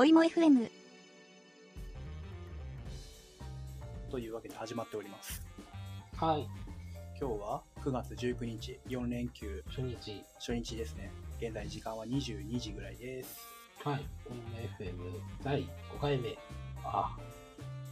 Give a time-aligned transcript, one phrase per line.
[0.00, 0.66] おいも FM
[4.10, 5.42] というわけで始まっております。
[6.16, 6.48] はい。
[7.20, 10.24] 今日は9月19日、4連休初日。
[10.38, 11.12] 初日ですね。
[11.38, 13.46] 現在時間は22時ぐらいです。
[13.84, 14.06] はい。
[14.30, 14.94] オン FM
[15.44, 15.66] 第5
[16.00, 16.34] 回目。
[16.82, 17.14] あ、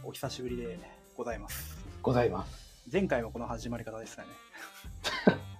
[0.03, 0.79] お久しぶりで
[1.15, 1.77] ございます。
[2.01, 2.81] ございます。
[2.91, 4.29] 前回もこの始まり方でしたね。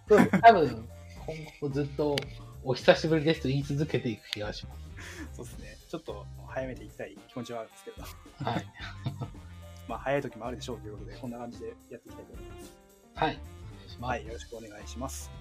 [0.41, 0.89] 多分、
[1.27, 2.15] 今後もずっと
[2.63, 4.73] お久しぶりですと言い続けていく気がしま
[5.33, 5.77] そうですね。
[5.87, 8.15] ちょっと早めていきたい気持ちはあるんですけど、す。
[8.43, 8.65] はい。
[9.87, 12.73] まあ早い時もあるでしょうということで、こんな感じでやっていきたいと思います。
[13.15, 13.39] はい。
[13.39, 14.09] お願いします。
[14.09, 15.31] はい、よろしくお願いします。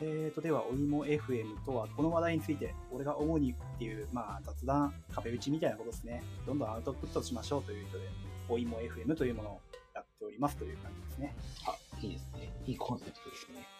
[0.00, 6.22] えーと、では、おいも FM とは、この話題について、俺が主にっていう、まあ、雑談、壁打ちみたいなことですね。
[6.44, 8.08] どんどんアウトプットしましょうという意図で、
[8.48, 9.60] おいも FM というものを
[9.94, 11.36] やっておりますという感じですね。
[11.68, 12.50] あ、いいですね。
[12.66, 13.72] いいコンセプトですね。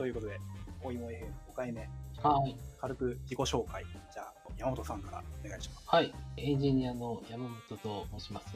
[0.00, 0.40] ということで、
[0.82, 1.86] おいも FM5 回目、
[2.22, 2.56] はい。
[2.80, 3.84] 軽く自己紹介。
[4.10, 5.86] じゃあ、山本さんからお願いします。
[5.86, 6.12] はい。
[6.36, 8.46] エンジニアの山本と申します。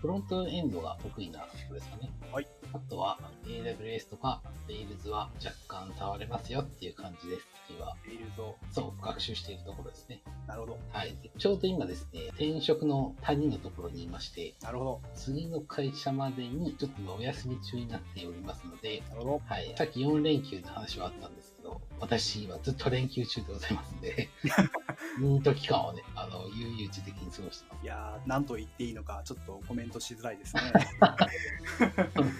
[0.00, 2.10] フロントエンドが得意な人ですかね。
[2.30, 2.46] はい。
[2.74, 7.46] あとは AWS とか Rails は若干触れますよっていう感じです。
[7.66, 7.96] 次は。
[8.06, 10.20] レイルズを、そう、学習しているところですね。
[10.46, 11.16] なるほど、はい。
[11.38, 19.40] ちょうど今ですね、転職の谷のところにいまして、なるほど、次の会社までにちょっと今お休み中になっておりますので、なるほど。
[19.46, 19.74] はい。
[19.78, 24.28] さっき4連休の話はあったんですけど、私今ずっと連休中でございますんで、
[25.24, 27.84] ニート期間をね、あの、悠々自適に過ごしてます。
[27.84, 30.62] いやー、なんと言っていいのか、ちょっとコメントしづらいですね。
[32.16, 32.30] うん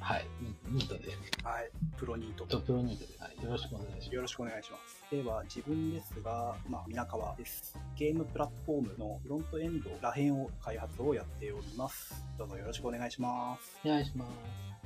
[0.00, 0.26] はい。
[0.40, 1.18] ニニートです。
[1.44, 2.46] はい、プロニート。
[2.46, 3.22] とプロニートです。
[3.22, 3.44] はい。
[3.44, 4.14] よろしくお願いします。
[4.14, 5.04] よろしくお願いします。
[5.10, 7.78] では、自分ですが、まあ、皆川です。
[7.96, 12.24] ゲームプラットフォームのフロントエンドらへんを開発をやっております。
[12.38, 13.78] どうぞよろしくお願いします。
[13.84, 14.77] お願いします。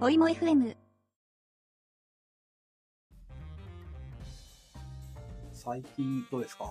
[0.00, 0.76] おいも FM
[5.52, 6.64] 最近どうですか？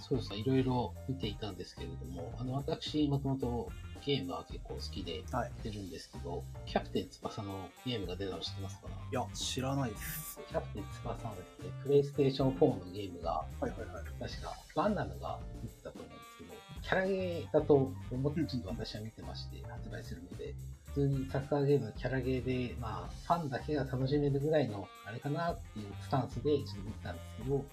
[0.00, 3.70] そうですね、いろいろ見ていたんですけれども、あの、私、もともと
[4.04, 5.50] ゲームは結構好きでやはい。
[5.50, 8.88] ってるんですけど、キャプテン翼のゲームが出たの知ってますか？
[8.88, 10.40] いや、知らないです。
[10.48, 14.04] キャプテン翼のですね、プレイステーション4のゲームが、はいはいはい。
[14.18, 20.54] 確か、バンナムが見てたと思うんですけど、キャラゲーだと思ってちょっと私は見てまして、発売するので、
[20.94, 27.64] 普通にサッカーゲームのキャラゲーで、まあ、ファンだけが楽しめるぐらいの、あれかなっていうスタンスでちょっと見てたんですけど、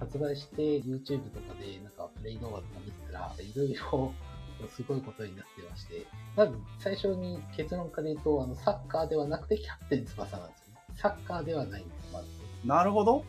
[0.00, 4.12] 発売して YouTube とかでなんかプレイ動画とか見てたら、いろいろ
[4.68, 6.04] すごいことになってまして、
[6.36, 10.80] まず最初に結論から言うと、あの、サッカーではなくてキャプテン翼なんですよね。
[10.96, 12.26] サッカーではないんです、まず。
[12.64, 13.24] なるほど。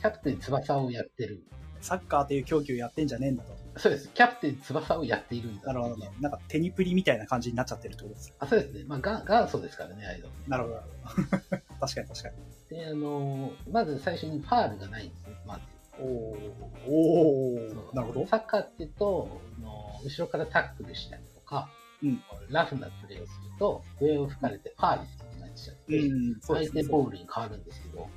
[0.00, 1.44] キャプテン翼をやってる。
[1.80, 3.56] サッカーっていう競技をやってんじゃねえんだと。
[3.76, 4.08] そうです。
[4.12, 5.66] キャプテン翼をやっているんだ。
[5.68, 6.10] なるほどね。
[6.20, 8.34] なんかテニプリみたいな感じになっちゃってるってことです。
[8.38, 8.84] あ、そうですね。
[8.86, 10.40] まあ、が元祖ですからね、アイドルね。
[10.48, 10.74] なるほど。
[10.76, 12.76] なるほど確かに確かに。
[12.76, 15.60] で、あのーまず最初にファールがないんですね、まず。
[16.02, 18.26] おー、おなるほど。
[18.26, 21.68] サッカーって言うと、あの後ろからタックルしたりとか、
[22.02, 26.82] うんラフなプレーをすると、上を吹かれてファールってなっちゃって、うん、相手。
[26.84, 28.08] ボールに変わるんですけど、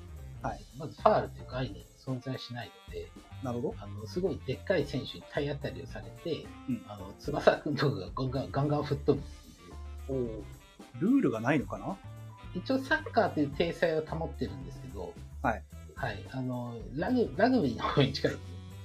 [0.42, 3.10] はいまずファールという概念存在しないので、
[3.44, 3.76] なるほど。
[3.80, 10.20] あの、すごいでっかい選手に体当たりをされて、うんあの、翼くんとかがガンガンガンガン吹っ飛ぶっていう。
[10.20, 10.44] おー
[11.00, 11.98] ルールがないのかな？
[12.56, 15.64] 一応サッカーという体裁を保ってるんですけど、はい。
[15.96, 16.24] はい。
[16.32, 18.40] あの、ラグラグビーの方に近いです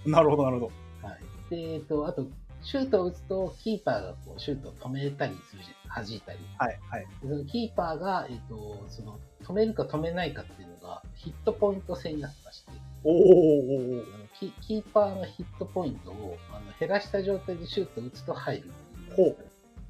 [0.06, 0.12] ね。
[0.12, 0.70] なるほど、なるほ
[1.02, 1.06] ど。
[1.06, 1.20] はい。
[1.50, 2.26] で、えっと、あと、
[2.62, 6.34] シュートを打つと、キーパーがこうシュートを止めたりするじゃないですか。
[6.34, 6.38] 弾いたり。
[6.58, 7.06] はい、はい。
[7.22, 12.72] でそのキーパーが、えっと、その、止めるか止めないかっていうのが、ヒットポイント制になってまして、
[13.04, 18.70] おーおーおーあのキキーパーのヒットポイントをあの減らした状態でシュートを打つと入る。
[19.16, 19.36] ほ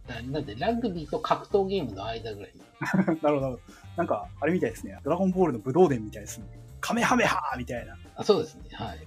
[0.09, 2.53] ななんで、ラグビーと格闘ゲームの間ぐらい。
[2.81, 3.61] なるほど、なるほど。
[3.97, 4.99] なんか、あれみたいですね。
[5.05, 6.47] ドラゴンボールの武道伝みたいですね。
[6.81, 7.97] カメハメハーみたいな。
[8.17, 8.63] あ、そうですね。
[8.73, 8.99] はい。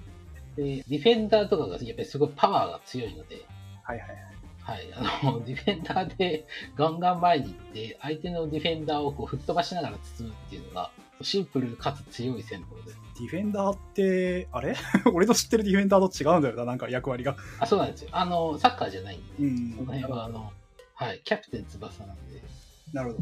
[0.55, 3.45] で、ディフェンダーとかがやっぱりすごいパワーが強いので、
[3.83, 4.31] はいはいはい。
[4.63, 6.45] はい、あの、 ディフェンダーで
[6.75, 10.91] ガンガン前に行って、相手のディフェンダーをこう吹っ飛ばしながら包むっていうのが、
[11.23, 12.97] シンプルかつ強い戦法です。
[13.19, 14.75] ディフェンダーって、あれ？
[15.13, 17.35] 俺の知ってるディフェンダーと違うんだよな、なんか役割が。
[17.59, 18.09] あ、そうなんですよ。
[18.11, 20.51] あの、サッカーじゃないんで、うんその辺はあの、
[20.95, 22.41] はい、キャプテン翼なんで、
[22.93, 23.19] なるほ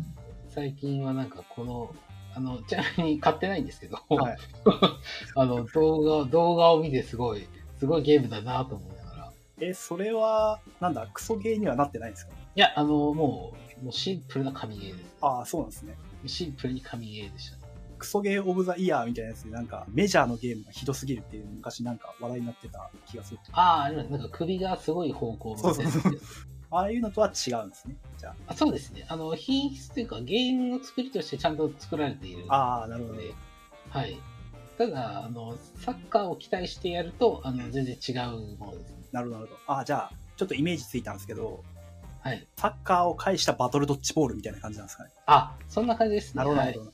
[0.50, 1.96] 最近はなんかこの、
[2.36, 4.16] あの、ちなみに買ってないんですけど、ど。
[4.16, 4.38] はい。
[5.36, 7.48] あの、動画、動画を見てすごい、
[7.78, 9.32] すごいゲームだなと思いながら、
[9.62, 12.34] え、それは、なんだ、クソゲーにはなってないんですか？
[12.56, 15.16] いや、あの、もう、もうシンプルな神ゲーです。
[15.22, 15.96] ああ、そうなんですね。
[16.26, 17.59] シンプルに神ゲーでしたね。
[18.00, 23.40] クソゲーオブザイヤーみたいなやつで、なんか、メジャーのゲームがひどすぎるっていう、昔なんか話題になってた気がする。
[23.52, 23.92] ああ。
[23.92, 26.00] なんか首がすごい方向を向いてるやつ
[26.72, 27.98] ああいうのとは違うんですね。
[28.18, 29.06] じゃあそうですね。
[29.10, 32.56] あの、品質というか、ゲームの作りとしてちゃんと作られているあ。
[32.56, 33.20] ああ、なるほど。
[33.90, 34.18] はい。
[34.78, 38.98] ただ、あの、サッカーを期待してやると、あの、全然違うものですね。
[39.12, 39.74] なるほど、なるほど。
[39.74, 41.64] ああ、じゃあ、ちょっとイメージついたんですけど、
[42.22, 42.48] はい。
[42.58, 45.12] サッカーを介したバトルドッジボールみたいな感じなんですかね。
[45.26, 46.38] あ、そんな感じですね。
[46.38, 46.92] なるほど、なはいるほど。
[46.92, 46.94] い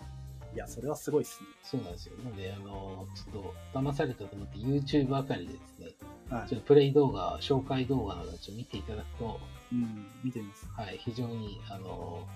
[0.58, 1.48] や、それはすごいっすね。
[1.64, 2.14] そうなんですよ。
[2.24, 3.44] なので、あの、ちょっ
[3.74, 5.86] と騙されたと思って YouTube あたりでですね、
[6.30, 9.40] はいちょっとプレイ動画、紹介動画などちょっと見ていただくと、
[9.72, 10.68] うん、見てみます。
[10.76, 12.28] はい、非常に、あの、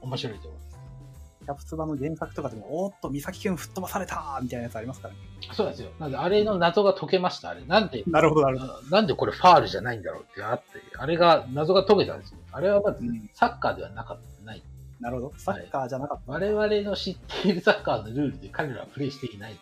[0.00, 0.78] 面白いと思います。
[1.48, 5.20] キャプツバの原作とかでも、おーっと、美咲くん吹っ飛ばされたみたいなやつありますからね。
[5.54, 5.88] そうですよ。
[5.98, 7.64] なんで、あれの謎が解けました、あれ。
[7.64, 8.74] なんで、なるほど、なるほど。
[8.74, 10.64] あなんでこれファールじゃないんだろうってあって、
[10.98, 12.38] あれが、謎が解けたんですよ。
[12.52, 14.37] あれはまずうん、サッカーではなかった、
[15.00, 15.32] なるほど。
[15.38, 16.32] サッカーじゃなかった。
[16.32, 19.56] 我々の知っているサッカーのルールで彼らはプレイしていない。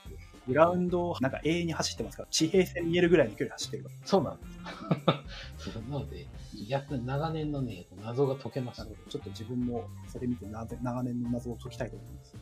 [0.49, 2.23] グラウンドをなんか永遠に走ってますか？
[2.23, 5.73] ら、地平線見えるぐらいの距離走ってるかそうなんです。
[5.73, 6.27] そうなので、
[6.69, 8.85] やっと長年のね、謎が解けましら。
[8.85, 9.03] たなる。
[9.05, 9.11] ほど。
[9.11, 12.35] ちょっと自分もそれ見て長年の謎を解きたいと思います。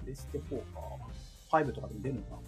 [0.00, 0.80] プレステ4か。
[1.50, 2.38] 5とかでも出るのかな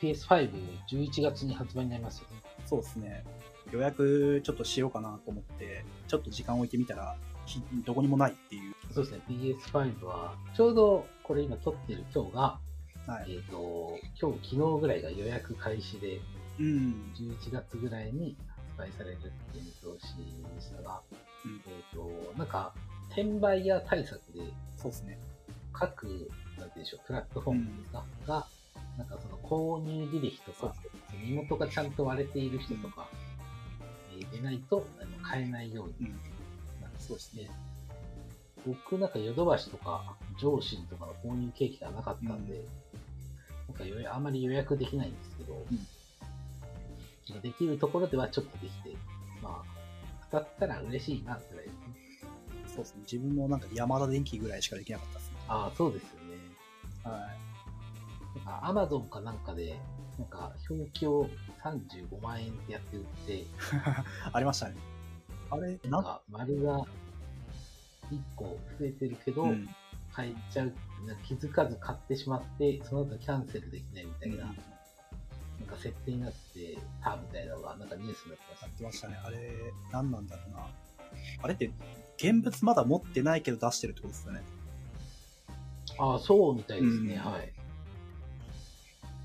[0.00, 0.50] ？PS5、
[0.90, 2.42] 11月に発売になりますよね。
[2.66, 3.24] そうですね。
[3.70, 7.35] 予約ちょっとしようかなと思って、ちょっと時間置いてみたら、ひ
[7.86, 8.74] どこにもないっていう。
[8.92, 12.58] そうですね、PS5 は、ちょうどこれ今撮ってる今日が、
[13.06, 13.34] はい。
[13.34, 16.20] えっ、と、今日、昨日ぐらいが予約開始で、
[16.58, 17.12] うん。
[17.14, 18.36] 11月ぐらいに
[18.76, 21.02] 発売されるっていう見通しでしたが、
[21.44, 22.74] うんえっ、と、なんか、
[23.10, 24.40] 転売屋対策で、
[24.76, 25.18] そうですね。
[25.72, 26.28] 各、なんて
[26.58, 28.46] 言うんでしょう、プラットフォームですか、が、
[28.98, 30.74] なんかその購入履歴とか、
[31.24, 33.08] 身元がちゃんと割れている人とか、
[34.18, 34.84] えーでないと
[35.22, 36.20] 買えないようにうん。
[37.06, 37.50] そうですね。
[38.66, 42.64] 僕なんかヨドバシとか上信とかの購入経験がなかったんで、
[43.68, 45.54] なんかあまり予約できないんですけど、
[47.28, 48.96] なんかできるところではちょっとできて、
[49.42, 49.76] まあ、
[50.30, 51.80] 当たったら嬉しいなってらいですね。
[52.66, 53.00] そうですね。
[53.10, 55.36] 自分もなんか山田電機ぐらいしかできなかったですね。
[55.48, 56.36] ああ、そうですよね。
[57.04, 57.30] は
[58.36, 59.78] なんかアマゾンかなんかで、
[60.18, 61.28] なんか表記を
[61.62, 63.46] 35万円ってやって売って、い。
[64.32, 64.95] ありましたね。
[65.50, 66.84] あれ、なんなんか丸が1
[68.34, 68.44] 個
[68.78, 69.68] 増えてるけど、うん。
[70.12, 70.72] 買えちゃう、
[71.28, 74.54] 気づかず買ってしまって、その後キャンセルできないみたいな、なん
[75.66, 78.76] か設定になってたみたいなのが、なんかニュースになってましたやっ。
[78.76, 79.20] てましたね。
[79.22, 79.52] あれ、
[79.92, 80.66] 何なんだろうな。
[81.42, 81.70] あれって、
[82.16, 84.42] 現物まだ持ってないけど出してるってことですよね。
[85.98, 87.52] ああ、そうみたいですね、うんはい。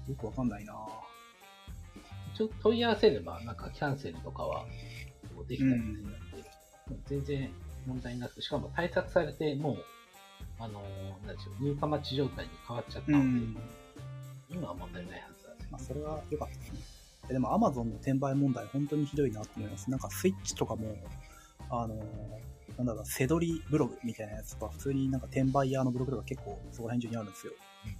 [0.09, 0.73] よくわかんないな
[2.35, 4.65] ちょっと問い合わせれば、なんかキャンセルとかは
[5.57, 6.11] こうできたみたいなんで、
[6.89, 7.49] もう全然
[7.85, 9.77] 問題なく、しかも対策されて、もう、
[10.59, 13.57] あのーなんでしょう、入荷待ち状態に変わっちゃったので、うん。
[14.49, 16.79] 今は問題ないはずなんですよまあ、それは良かったですね。
[17.29, 19.89] えでも、アマゾンの転売問題、本当にひどいなと思います。
[19.89, 20.95] なんか、スイッチとかも、
[21.69, 22.01] あのー
[22.77, 27.53] なんだろうな、せどりブログみたいなやつとか、普通になんか転売屋のブログとか結構そこら辺中にあるんですよ。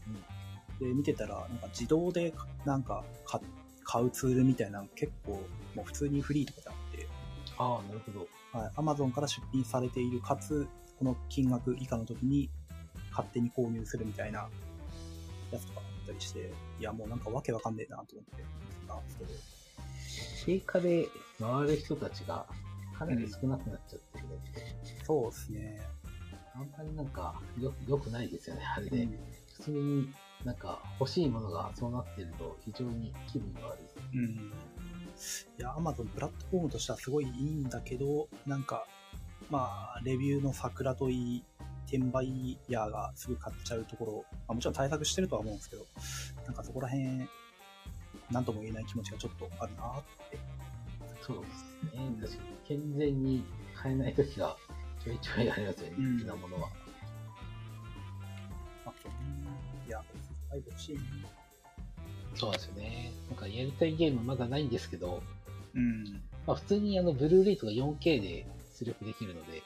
[0.08, 0.42] うん
[0.82, 2.34] で、見てたら、なんか自動で
[2.66, 3.40] なんか買
[3.84, 5.34] 買うツールみたいなの結構、
[5.76, 6.76] もう普通にフリーとかで
[7.62, 8.28] あああ、なるほど。
[8.58, 10.68] はい、Amazon から出品されている、かつ、
[10.98, 12.50] この金額以下の時に
[13.12, 14.50] 勝手に購入するみたいな
[15.52, 18.44] やつとかあったりして、いや、もうなんかわけわかんねえなと思って
[18.88, 21.08] たんですけど、定価で
[21.40, 22.46] 回る人たちが
[22.98, 25.82] かなり少なくなっちゃってるので、そうですね。
[26.54, 29.04] あんまりなんかよ良くないですよね、あれで。
[29.04, 29.20] うん
[29.62, 30.12] 普通に
[30.44, 33.98] なんか欲しいものがそうなってると非常に気分が悪いです。
[34.14, 34.52] うん。
[35.58, 38.86] いや、Amazon プラットフォームとしてはすごいいいんだけど、なんか、
[39.50, 41.44] まあ、レビューの桜といい、
[41.88, 45.86] 転売ヤーがすぐ買っちゃうところ、まあ、もちろん対策してるとは思うんですけど、
[46.46, 47.28] なんかそこら辺、
[48.32, 50.40] なんとも言えない気持ちがちょっとあるなって。
[51.22, 52.16] そうですね。
[52.22, 53.44] 確かに健全に
[53.76, 54.56] 買えない時が
[55.04, 56.70] ちょいちょいありますよね、うん人気なものは。
[58.86, 59.16] あとね、
[59.88, 60.02] いや、
[60.52, 61.02] 5欲しいな。
[62.36, 63.12] そうですよね。
[63.30, 65.22] なんかやりたいゲームまだないんですけど、
[65.76, 66.04] うん。
[66.48, 68.46] まあ普通にあの、ブルーレイとか 4K で
[68.80, 69.62] 出力できるので、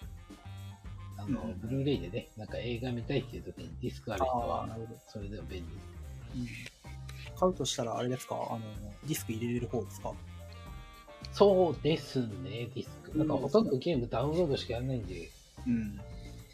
[1.17, 5.00] あの、うんブルーレイでね、なんか映画見たいっていう時にディスクある人はな、るほど。
[5.07, 7.29] それでも便利です。
[7.31, 7.39] うん。
[7.39, 8.36] 買うとしたら、あれですか？
[8.36, 8.60] あの、
[9.07, 10.12] ディスク入れれる方ですか？
[11.31, 13.17] そうですね、ディスク。
[13.17, 15.29] なんかほとんどゲームダウンロードしかやらないんで、
[15.67, 16.00] うん。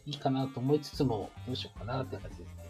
[0.05, 2.63] いいかなと思いつつも、どうしようかなって感じですね。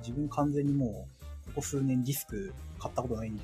[0.00, 1.17] 自分完全にもう、
[1.58, 3.42] ここ数年ディスク買ったことないんで、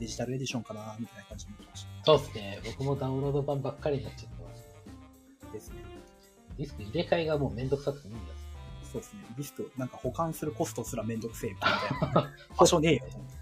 [0.00, 4.64] デジタルエディションかな、みたいな感じになってましそうですね、僕もダウンロード版ばっかりになっちゃってます。
[5.46, 5.52] た。
[5.52, 5.76] ですね。
[6.58, 8.32] ディスク入れ替えがもうめんどくさくて無理なんで
[8.82, 8.90] す。
[8.90, 9.20] そうですね。
[9.36, 11.70] ディスク、なんか保管するコストすらめんどくせえみたい
[12.12, 12.32] な。
[12.58, 13.36] 保証ねえよと思って。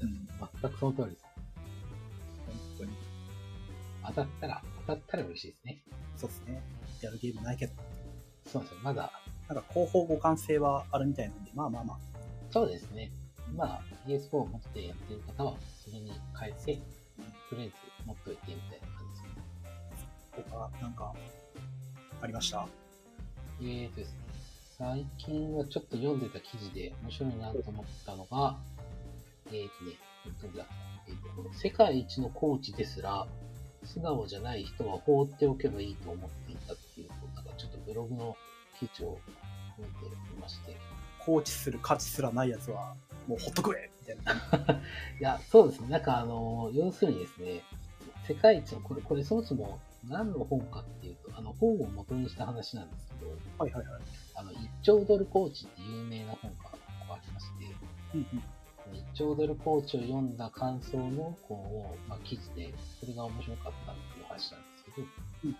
[0.00, 0.28] うん
[0.62, 1.24] 全くその通りです。
[2.46, 2.92] 本当に。
[4.02, 5.82] あ当たったら、当たったら嬉しいですね。
[6.16, 6.62] そうですね。
[7.02, 7.74] やるゲームないけど。
[8.46, 8.80] そうなんですよ。
[8.82, 9.12] まだ、
[9.48, 12.09] なんか広報互換性はあるみたいなんで、まあまあまあ。
[12.50, 13.10] そうですね。
[13.54, 16.76] まあ、PS4 を持ってやってる方は、それに変えて、
[17.48, 17.74] とりあえず
[18.06, 20.44] 持っといてみたいな感じですね。
[20.50, 21.14] 他、なんか、
[22.22, 22.66] ありました？
[23.60, 24.18] えーとですね、
[24.78, 28.56] 最近はちょっと読んでた記事で面白いなと思ったのが、
[29.48, 29.92] えーとね、
[30.40, 30.66] どこだ
[31.08, 33.26] えーと世界一のコーチですら、
[33.84, 38.36] 素直じゃない人は放っておけばいいと思っていたっていう、なんかちょっとブログの
[38.78, 39.18] 記事を
[39.76, 40.76] 読んでいまして、
[41.20, 42.94] 放置する価値すらないやつは、
[43.26, 44.80] もうほっとくれみたいな。
[45.20, 45.88] いや、そうですね。
[45.88, 47.62] なんかあの、要するにですね、
[48.26, 54.02] 世界一の、これ、これそもそも何の本かっていうと、あの、本を元にした話なんですけど、はいはいはい。
[54.34, 56.78] あの、一兆ドルコーチって有名な本がこ
[57.10, 57.76] うありまして、
[58.14, 58.96] うんうん。
[58.96, 65.06] 一兆ドルコーチを読んだ感想の、こう、まあ、記事で、それが面白かったっていう話なんですけど、
[65.44, 65.56] うんうん。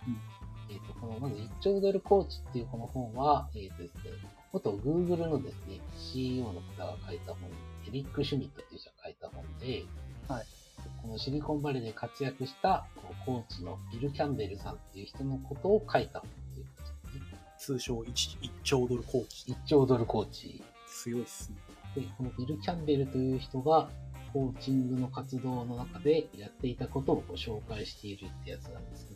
[0.69, 4.01] えっ、と、この、まず一兆ドルコーチっていうこの本は、えっ、とですね、
[4.53, 7.49] 元 Google のですね、CEO の方が書いた本、
[7.87, 9.85] エリック・シュミットっていう人が書いた本で、
[10.27, 10.45] はい。
[11.01, 12.85] このシリコンバレーで活躍した
[13.25, 17.39] コーチのビル・キャンベルさんっていう人のことを書いた本っていうことですね。
[17.57, 19.51] 通称 1, 1兆ドルコーチ。
[19.51, 20.63] 一兆ドルコーチ。
[20.87, 21.57] 強いっすね。
[21.95, 23.89] で、このビル・キャンベルという人が、
[24.33, 29.10] コーチングの活動の中でやっていたことをご紹介しているってやつなんです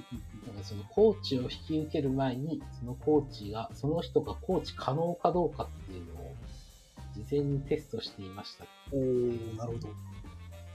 [0.00, 6.34] けど、うんからそのコーチを引き受ける前に、そのコーチが、その人がコーチ可能かどうかっていうのを
[7.14, 8.66] 事前にテストしていました。
[8.92, 9.00] うん。
[9.00, 9.88] おー、なるほど。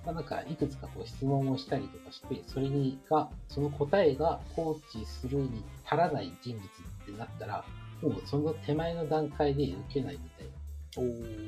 [0.05, 6.67] まあ、なんかいくつかこう質問をしたりとかして、それにが、その答えがコーチするに足らない人物っ
[7.05, 7.65] てなったら、
[8.01, 10.53] もうその手前の段階で受けないみたいな。
[10.97, 11.47] おー。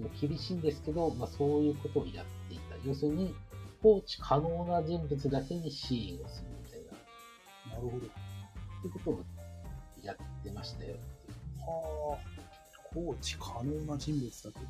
[0.00, 2.76] もう厳しいんですけど、まあ、そういうことをやっていた。
[2.84, 3.34] 要するに、
[3.82, 6.55] コーチ可能な人物だけに支援をする
[7.76, 8.06] な、なるほど。
[8.06, 8.10] っ
[8.82, 9.20] ていうことを
[10.02, 10.94] やってましたよ。
[11.60, 12.46] はあ。
[12.96, 14.60] コーチ可能な人物だと、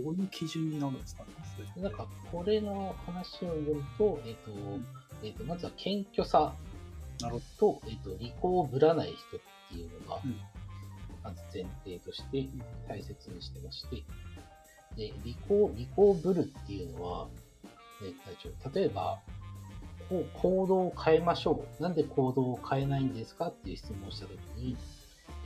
[0.00, 4.52] どういう基準になるんですかねなんか、これの話を読むと、えっ、と、
[5.24, 6.54] えっ、と、まずは謙虚さ
[7.58, 10.36] と、えっ、と、利口をぶらない人っていうのがうん、
[11.24, 12.48] まず前提として
[12.88, 14.04] 大切にしてまして、
[14.96, 17.28] で、利口、利口ぶるっていうのは、
[18.00, 18.14] ね、
[18.72, 19.18] 例えば、
[20.10, 21.82] こう行動を変えましょう。
[21.82, 24.76] なんで行動を変えないんですかっていう質問をしたときに、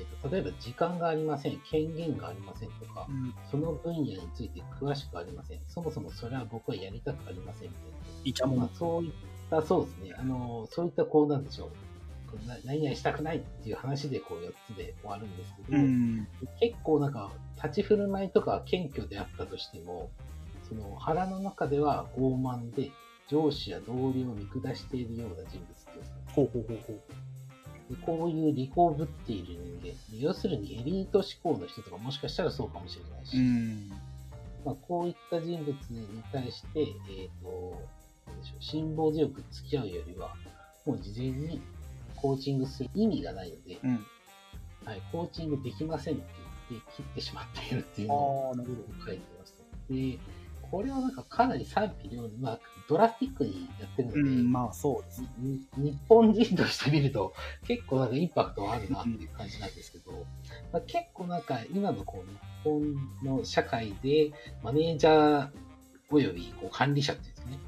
[0.00, 3.35] えっと、例えば時間がありません、権限がありませんとかど。、うん。
[3.50, 5.61] その分野について詳しくありません。
[5.68, 7.68] そもそもそれは僕はやりたくありません
[8.25, 8.56] みたいな。
[8.56, 8.68] まあ、。
[8.75, 9.12] そういっ
[9.50, 10.14] た、そうですね。
[10.18, 11.68] あの、そういったこうなんでしょう。
[12.64, 16.26] 何々したくないっていう話でこう4つで終わるんですけど、うん。
[16.59, 17.30] 結構なんか
[17.62, 20.11] 立ち振る舞いとかは謙虚であったとしても、
[20.68, 22.90] その腹の中では傲慢で
[23.28, 27.95] 上司や同僚を見下しているような人物ってほうほうほうほう。
[27.95, 33.90] でこういう利口ぶっている人間、要するにエリート志向の人とかもしかしたらそうかもしれないし、ん。
[34.64, 36.85] まあ、こういった人物に対して、え
[37.26, 37.83] っ、と、
[38.40, 40.35] でしょう、辛抱強く付き合うよりは、
[40.87, 41.61] もう事前に
[42.16, 44.07] コーチングする意味がないので、うん。
[44.87, 46.25] はい、コーチングできませんって
[46.71, 48.54] 言って切ってしまっているっていうのを。
[48.57, 49.93] 書いてました。
[49.93, 50.19] で、
[50.75, 55.28] これはなんかかなり賛否両論、まあ、ドラスティックにやってるので、うん、まあそうですね。
[55.38, 57.33] に日本人として見ると
[57.64, 60.26] 結構なんかインパクトはあるなっていう感じなんですけど、
[60.73, 64.33] まあ、結構なんか今のこう日本の社会で
[64.64, 65.49] マネージャー
[66.11, 67.59] およびこう管理者っていうんですかね、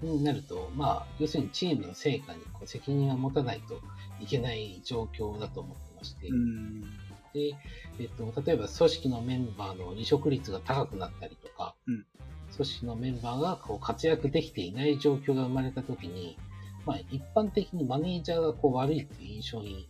[0.00, 0.18] うん。
[0.18, 3.78] になると、まあ、要するにチームの成果にこう責任を持たないと
[4.20, 6.80] いけない状況だと思ってまして、うん。
[6.80, 7.54] で、
[8.00, 12.06] えっと、例えば組織のメンバーの離職率が高くなったりとか、うん
[12.58, 16.36] 組織のメンバーがこう活躍できていない状況が生まれたときに、
[16.84, 19.88] まあ、一般的にマネージャーがこう悪いっていう印象に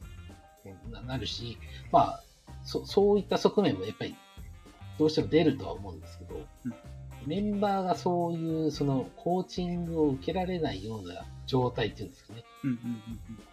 [0.90, 1.56] ななるし、
[1.90, 2.22] まあ、
[2.62, 4.14] そそういった側面もやっぱり
[4.98, 6.74] どうしても出るとは思うんですけど、うん
[7.26, 12.44] メンバーがそういうそのコーチングを受けられないような状態っていうんですかね。
[12.64, 12.70] うん。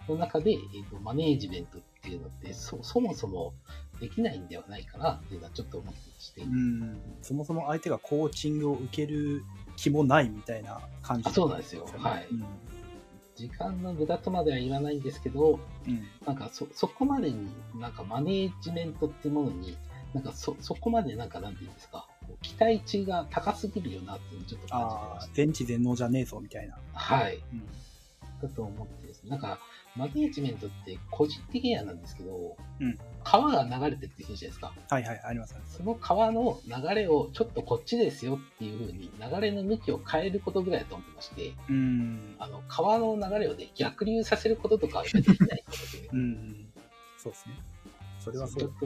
[0.10, 0.16] うん。
[0.16, 3.54] の中で、えーと、マネージメントっていうのってそ、そもそも
[4.00, 6.52] できないんではないかなっていうのはちょっと思ってまして、うん。
[6.52, 7.02] うん。
[7.22, 9.44] そもそも相手がコーチングを受ける
[9.76, 12.46] 気もないみたいな感じあそうなんですよはいうん。
[13.36, 16.08] 時間の無駄とまでは言わないんですけど、うん。
[16.26, 19.78] なんかそ、そこまでになんかマネージメントっていうものに、
[20.14, 22.08] なんかそ、そこまでなんかなんていうんですか、
[22.42, 26.78] 期待値が高すぎるよなっていうのをちょっと感じてああまし、全知全能じゃねえぞみたいな。
[26.94, 27.00] た。
[27.00, 27.44] はい。
[27.52, 27.68] うん。
[28.42, 29.32] だと思ってですね。
[29.32, 29.60] なんか、
[29.96, 34.72] マネージメントって個人的にはなんですけど、うん川が流れてって言うじゃないですか。
[34.92, 35.56] はいはい、あります。
[35.66, 42.36] その川の流れをちょっとこっちですよっていう風に流れの向きを変えることぐらいだと思ってまして、うん。
[42.38, 45.22] あの、川の流れをね、逆流させることとかはできな
[45.56, 46.68] いことで、うん。
[47.18, 47.56] そうですね。
[48.26, 48.68] それはそうだ。
[48.80, 48.86] と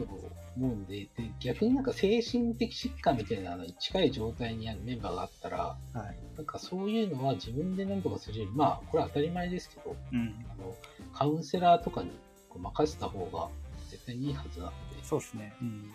[0.58, 5.77] 思うんでで、逆になんか精神的疾患みたいなのに近い状態にあるメンバーがあったら、は
[6.12, 6.17] い。
[6.36, 10.46] なんかそういうのは自分で何とかするより、まあ、これは当たり前ですけど、うん。
[10.51, 10.75] あの、
[11.13, 12.12] カウンセラーとかに
[12.55, 13.48] 任せた方が
[13.89, 15.53] 絶対にいいはずなので、そうですね。
[15.62, 15.91] うん。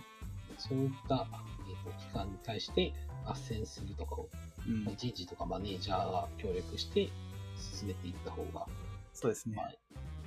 [0.58, 2.94] そういった、えーと機関に対して
[3.26, 4.28] 斡旋するとかを、
[4.66, 7.10] うんまあ、人事とかマネージャーが協力して
[7.56, 8.66] 進めていった方が、
[9.12, 9.64] そうですねま。
[9.64, 9.72] あ、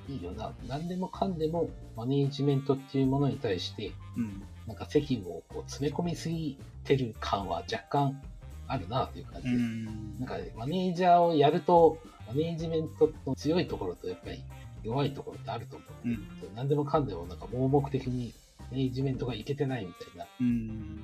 [0.07, 0.53] いいよな。
[0.67, 4.43] 何でもかんでもマネージメントっていうものに対して、うん。
[4.65, 8.21] なんか責務をこう詰め込みすぎてる感は若干
[8.67, 9.63] あるなという感じうです。
[9.63, 11.97] んなんかマネージャーをやると、
[12.27, 14.43] マネージメントの強いところとやっぱり
[14.83, 16.07] 弱いところってあると思う。
[16.07, 16.27] うん。
[16.55, 18.33] 何でもかんでもなんか盲目的に
[18.71, 21.03] マネージメントがいけてないみたいな、うん。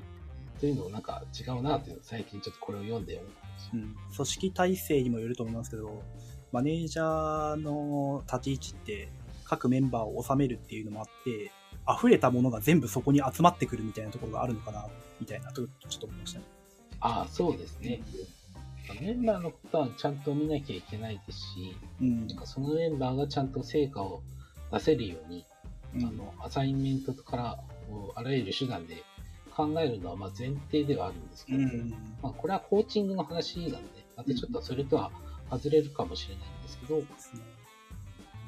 [0.59, 3.77] というのをなんか違うなというのを最近ちょっとこれを読んで思いました。
[3.77, 6.01] うん組織体制にもよると思いますけど、
[6.53, 9.09] マネージャーの立ち位置って
[9.43, 11.51] 各メンバーを収めるっていうのもあって、
[11.91, 14.85] 溢れたものが全部そこに集まってくるみたいなところがあるのかな、
[15.19, 15.67] みたいなと、ちょ
[15.97, 16.45] っと思いましたね。
[16.99, 18.01] ああ、そうですね。
[19.01, 24.21] メンバーのことはちゃんと見なきゃいけないですし、うんそのメンバーがちゃんと成果を
[24.71, 25.45] 出せるように、
[25.95, 27.57] うんあのアサインメントから
[28.15, 29.03] あらゆる手段で
[29.55, 31.89] 考えるのはまあ前提ではあるんですけど、うん。
[32.21, 33.79] まあ、これはコーチングの話なんで、
[34.15, 35.11] またちょっとそれとは
[35.57, 37.01] 外れるかもしれないんですけど、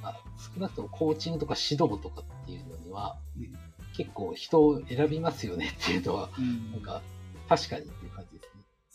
[0.02, 0.22] まあ、
[0.54, 3.56] 少なくともコーチングとか指導とかっていうのには、うん
[3.98, 7.02] 結構人を選びますよねっていうのは、うんなんか
[7.48, 8.35] 確かにっていう感じ。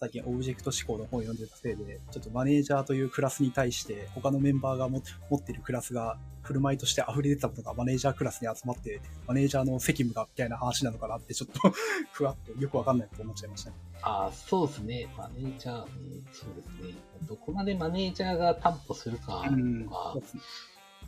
[0.00, 11.60] 最近オブジェクト思考の本を読んでたせいで、ちょっとマネージャーというクラスに対して、他のメンバーがも持ってるクラスが、振る舞いとして溢れ出たものがマネージャークラスに集まって、マネージャーの責務がみたいな話なのかなって、ちょっと
[12.12, 13.76] ふわっとよくわかんないと思っちゃいましたね。
[14.00, 15.06] ああ、そうですね。
[15.18, 16.98] マネージャー、うんそうですね。
[17.28, 20.40] どこまでマネージャーが担保するかうんとかそう、ですね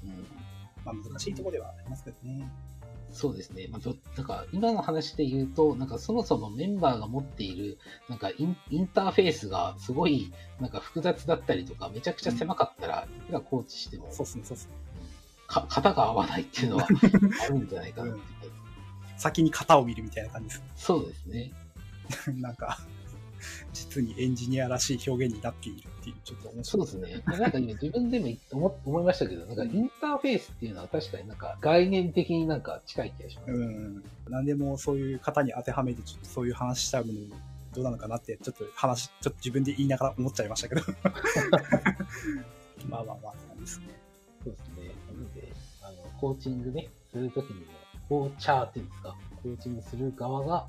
[0.05, 0.27] うん
[0.85, 2.47] まあ難しいところではありますけどね。
[3.13, 3.69] そうですね。
[3.71, 14.73] まあ、どなんか今の話で言うと、なんかそもそもメンバーが持っている、なんかインインターフェースがすごい、なんか複雑だったりとか、めちゃくちゃ狭かったら、いくらコーチしても、そうですね、そうですね。
[15.47, 16.89] か型が合わないっていうのは
[17.45, 18.51] あるんじゃないかなっていう感
[19.17, 20.63] じ先に型を見るみたいな感じです。
[20.77, 21.53] そうですね。
[22.41, 22.79] なんか、
[23.73, 27.23] 実にエンジニアらしい表現になっているっていう、ちょっと面白いそうですね。
[27.27, 33.53] なんか今自分でも思思いましたけど、なんかインターフェースっていうのは確かになんか概念的になんか近い気がします。
[33.53, 34.05] うん。
[34.29, 37.13] 何でもそういう型に当てはめて、ちょっとそういう話しちゃうの
[37.75, 40.83] どうなのかなって、ちょっと話、ちょっと自分で言いながら思っちゃいましたけど。
[42.89, 43.87] まあまあまあ、なんですね。
[44.45, 44.95] そうですね。
[45.11, 47.67] なので、あの、コーチングね、するときにも、
[48.09, 50.69] コーチャーっていうんですか、コーチングする側が、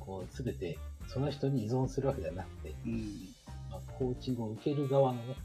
[0.00, 3.34] こう、すべて、その人に依存するわけではなくて、うん。
[3.72, 5.36] まあ、コーチングを受ける側のね、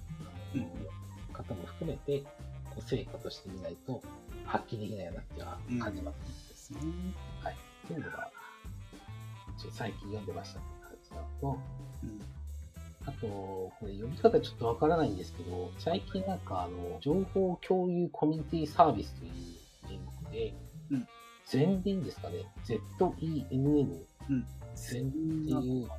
[0.56, 0.68] うん
[1.34, 2.26] 方も含めて、
[2.66, 4.02] こう成果としてみないと、
[4.46, 6.26] 発揮できないなっては感じますね。
[6.50, 6.80] ですね。
[7.86, 8.30] っていうのが、
[9.58, 11.60] 一応最近読んでましたって感じなのと、
[12.04, 12.22] うん。
[13.06, 19.32] あと、これ読み方ちょっとわからないんですけど、最近なんかあの、情報共有コミュニティサービスという
[19.90, 19.98] 名
[20.30, 20.54] 目で、
[20.92, 21.08] うん
[21.46, 24.06] 全でいいんですかね ?Z-E-N-N。
[24.30, 25.90] うん全っていう、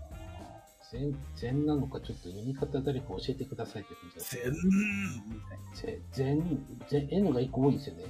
[0.93, 4.59] 全、全なのかちょっと読み方誰か教えてくださいって感じです全み
[5.49, 8.05] たいぜ全、全、N が1個多いですよね。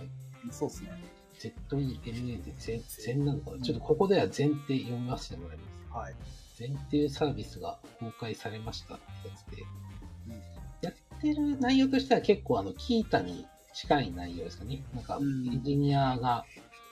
[0.47, 0.53] な。
[0.53, 0.91] そうですね。
[1.39, 5.97] Z-E-N-N で全、全なのかなちょっとここでは全って読みませてもらいます。
[5.97, 6.15] はい。
[6.57, 9.69] 全っていうサービスが公開されましたってやつで、うん
[10.81, 14.83] やってる内容としては結構あの、 Qiita に近い内容ですかね。
[14.95, 16.45] なんか、エうんンジニアが、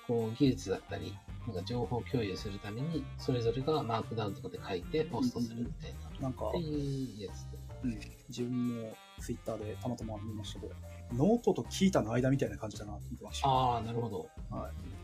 [0.06, 1.14] こう、技術だったり、
[1.46, 7.58] なんか情報共有するために、それぞれがマークダウンとかで書いてポストするみたいな、なんかって、いうやつで。
[7.84, 10.74] うん、自分もツイッターでたまたま見ましたけど、
[11.12, 13.48] ノートと Qiita の間みたいな感じだなと見てました。
[13.48, 14.28] ああ、なるほど。
[14.50, 14.96] はい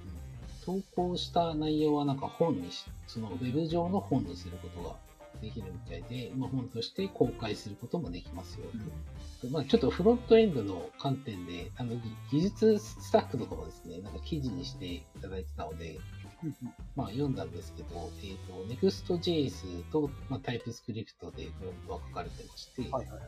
[0.64, 4.94] 投稿した内容はなんか本にし、そのウェブ上の本にすることが
[5.40, 8.66] できるみたいで、まあ、本として公開することもできますよ。
[9.50, 12.00] まあ、ちょっとフロントエンドの観点で、あの技
[12.30, 16.21] 技術スタッフとかもですね、なんか記事にしていただいてたので、うん
[16.96, 23.18] まあ、読んだんですけど、えっ、と、Next.js と、まあ、TypeScript でフロントは書かれてまして、はいはいはい。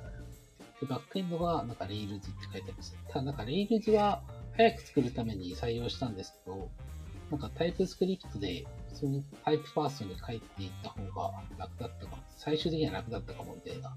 [0.81, 2.97] でバックエンドがなんか Rails って書いてあります。
[3.09, 4.23] ただなんか Rails は
[4.57, 6.71] 早く作るために採用したんですけど、
[7.31, 12.23] なんか TypeScript で普通にタイプファーストに書いていった方が楽だったかも。
[12.37, 13.95] 最終的には楽だったかもみたいな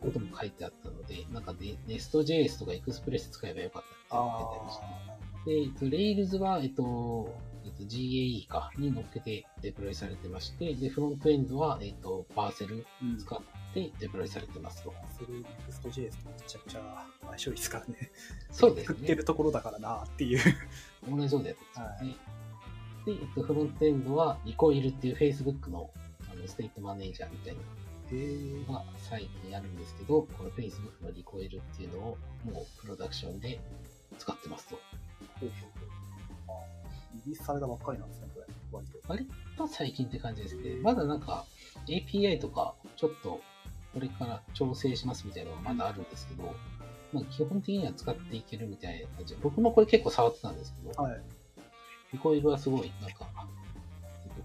[0.00, 4.84] ことも書いてあったので、なんかね Nest.js とか Express 使えばよかったって言ってたりして。
[4.84, 7.34] あで、えっと、Rails は、えっと、
[7.66, 12.86] えっと、GAE か、に乗っけてデプロイされてまして、で、フロントエンドは、えっと、バーセル
[13.18, 13.40] 使っ
[13.74, 14.94] てデプロイされてますと。
[15.18, 18.10] それ Next.js とめちゃくちゃ相性いいですからね。
[18.52, 19.24] そうですね振ってる。
[19.24, 20.40] ところだからなっていう。
[21.08, 22.16] 同じようなやつですよね。
[23.04, 25.90] で、えっと、フロントエンドは、リコイルっていう Facebook の
[26.30, 27.60] あのステートマネージャーみたいな
[28.68, 33.58] のが最近あるんですけど、この Facebook のリコイルっていうのをもうプロダクションで
[34.18, 34.78] 使ってますと。
[37.24, 38.46] リリースされたばっかりなんですね、これ。
[38.72, 38.98] 割と。
[39.08, 40.76] 割と最近って感じですね。
[40.82, 41.44] まだなんか
[41.86, 43.40] API とかちょっと
[43.94, 46.54] これから調整しますみたいなのがまだあるんですけど、
[47.12, 51.22] まあ、基本的には使っていけるみたいな感じで、僕もこれ結構触ってたんですけど、はい。
[52.12, 53.26] リコイルはすごいなんか、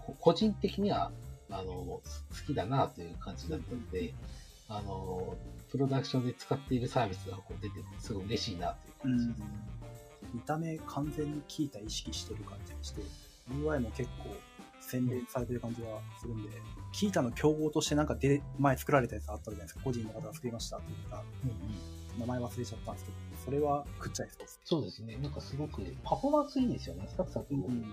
[0.06, 1.12] こ個人的には
[1.50, 2.02] あの好
[2.46, 4.14] きだなという感じだったので、
[4.68, 5.36] あの、
[5.70, 9.71] プロダクションで使っているサービスがこう出てて、すごい嬉しいなといううん感じです。。
[10.32, 13.02] 見た目完全にキータ意識してる感じがして、
[13.50, 14.34] UI も結構
[14.80, 15.88] 洗練されてる感じが
[16.20, 16.50] するんで、
[16.92, 19.80] キータの競合としてなんかで前作られたやつあったじゃないですか。
[19.84, 24.60] 個人の方が作りましたって言ったうんうん名前忘れちゃったんですけど、それは食っちゃいそうです。
[24.64, 25.16] そうですね。
[25.16, 27.08] なんかすごくパフォーマンスいいですよね。
[27.16, 27.86] サクサク動くんで。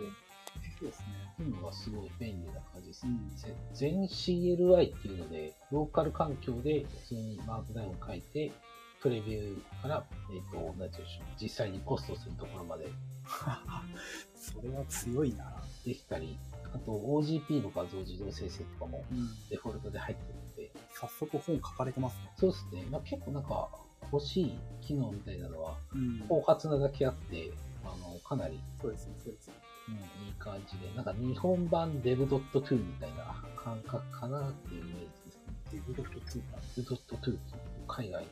[0.79, 1.05] そうですね。
[1.33, 3.13] っていうのがすごい便利な感じですね。
[3.13, 4.03] うん。
[4.05, 8.51] CLI っていうので、ローカル環境で普通にマークダウンを書いて、
[9.01, 12.87] プレビューから、えっ、と、なんていうんでしょう、実際にポストするところまで
[14.35, 15.63] それは強いな。
[15.85, 16.37] できたり、
[16.73, 19.29] あと OGP の画像自動生成とかもうん。
[19.49, 22.31] デフォルトで入ってるので、早速本書かれてますね。
[22.37, 22.85] そうですね。
[22.91, 23.69] まあ、結構なんか
[24.11, 27.51] 欲しい機能みたいなのは、うん後発なだけあって、
[27.83, 29.53] あの、かなり、そうですね、そうですね。
[29.87, 29.95] うん、
[30.27, 35.53] いい感じで、なんか日本版 dev.to みたいな感覚かなっていうイメージですね。
[35.71, 36.59] デブドフト2が。
[36.77, 37.39] dev.to って
[37.87, 38.29] 海外の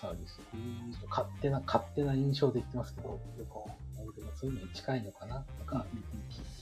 [0.00, 0.36] サービス。
[0.36, 3.66] ちょっと勝手な、勝手な印象で言ってますけど、よか。
[3.98, 4.36] なるほど。
[4.36, 5.86] そういうのに近いのかななんか、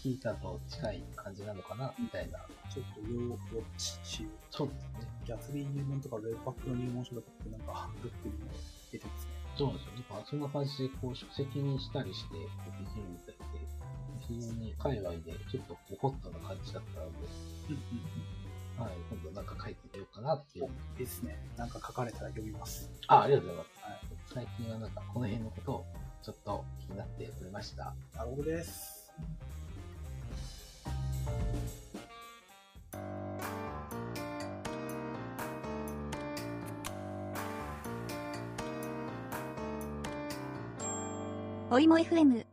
[0.03, 2.39] 聞いたと近い感じなのかなみたいな。
[2.73, 4.33] ちょっと要ウォッチしよう。
[4.51, 5.13] そうですね。
[5.27, 8.51] ギャツビー入門とかウェブパックの入門書とかってなんか、ブックにも
[8.91, 9.33] 出てますね。
[9.59, 9.93] そうなんですよ。
[9.93, 12.41] なんかそんな感じで、こう、書籍にしたりして、で
[12.89, 13.69] きるみたいで、
[14.21, 17.29] 非常に界隈でちょっとホットな感じだったので、
[18.79, 20.69] はい、今度なんか書いてみようかなっていう。
[20.99, 21.39] ですね。
[21.57, 22.91] なんか書かれたら読みます。
[23.07, 23.85] あ、ありがとうございます。
[23.85, 24.01] はい。
[24.35, 25.87] 最近はなんかこの辺のことを
[26.23, 27.95] ちょっと気になっておりました。
[28.15, 29.11] なるほどです。
[41.69, 42.45] おいも FM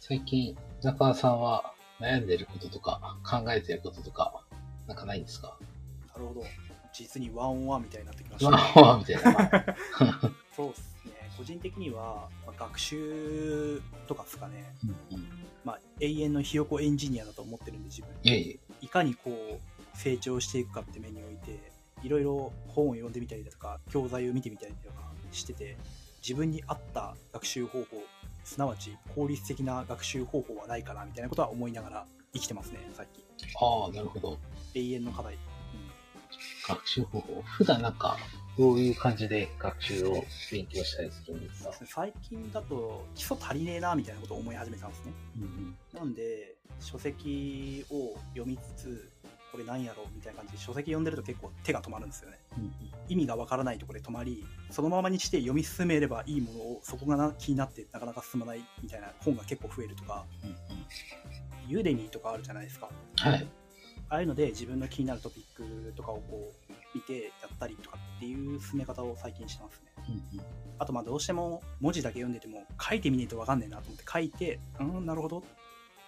[0.00, 4.44] 最近、中川さんは悩んでることとか考えてることとか、
[4.86, 5.56] なんかないんですか？
[6.14, 6.44] なるほど。
[6.92, 8.62] 実にワンオンワンみたいになってきましたわね。
[8.74, 9.76] ーわーみたいな。
[10.54, 11.12] そうですね。
[11.38, 14.74] 個人的には、まあ学習とかですかね。
[14.84, 15.28] うんうん
[15.64, 18.10] まあ、永遠のひよこエンジニアだと思ってるんで、自分。
[18.24, 18.58] いえいえ。
[18.80, 21.56] いかにこう、成長していくかって面において、
[22.02, 25.76] いろいろ本を読んでみたりだとか、教材を見てみたりとかしてて、
[26.20, 28.01] 自分に合った学習方法、
[28.44, 33.24] すなわち効率的な学習方法はないかなみたいなことは思いながら生きてますね、最近。
[33.60, 34.38] ああ、なるほど。
[34.74, 35.38] 永遠の課題。
[36.66, 37.42] 学習方法？
[37.42, 38.16] 普段なんか、
[38.56, 41.70] どういう感じで学習を勉強したりするんですか？
[41.80, 45.12] うん、最近だと基礎足りねえなみたいなことを思い始めたんですね。
[45.36, 49.10] うんうんなんで、書籍を読みつつ、
[49.52, 52.38] これなんやろうみたいな感じで、書籍読んでると結構手が止まるんですよね。
[52.58, 52.72] うん
[53.08, 60.56] 意味がわからないところで止まり、そのままにして読み進めればいいものを、そこがな気になってなかなか進まないみたいな本が結構増えるとか、うんうん
[61.68, 62.88] ユーデミーとかあるじゃないですか。
[63.18, 63.48] はい。
[64.08, 70.04] ああいうので自分の気になるトピックとかをこう見てやったりとかっていう進め方を最近してますね。
[70.08, 70.44] うんうん
[70.78, 75.44] あとまあどうしても文字だけ読んでても書いてみないとわかんないなと思って書いて、うん、なるほど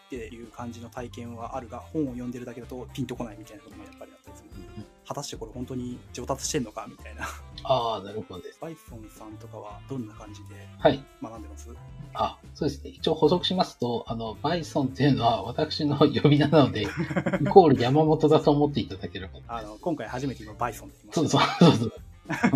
[0.07, 4.51] っていう感じの体験はあるが、本を読んでるだけだとピンとこないみたいなこともやっぱりあったりする。
[4.57, 7.27] うんうん果たしてこれ本当に上達してんのかみたいな。
[7.65, 8.59] ああ、なるほどです。
[8.59, 11.05] バイソンさんとかはどんな感じではい。
[11.23, 11.69] 学んでます？
[12.15, 12.89] あ、そうですね。
[12.89, 16.85] 一応補足しますと、あの、バイソンっていうのは私の呼び名なので、
[17.43, 19.41] イコール山本だと思っていただければ。
[19.47, 21.65] あの今回初めて今バイソンって言いそうました。
[21.67, 21.93] そうそう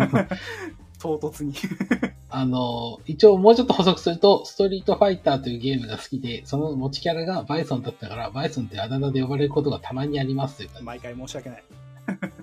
[0.09, 0.27] そう。
[0.99, 1.53] 唐突に。
[2.29, 11.63] あの、一応もうちょっと補足すると、ストリートファイターというゲームが好きで、その持ちキャラがバイソンだったから、バイソンってあだ名で呼ばれることがたまにありますというか、毎回申し訳ない。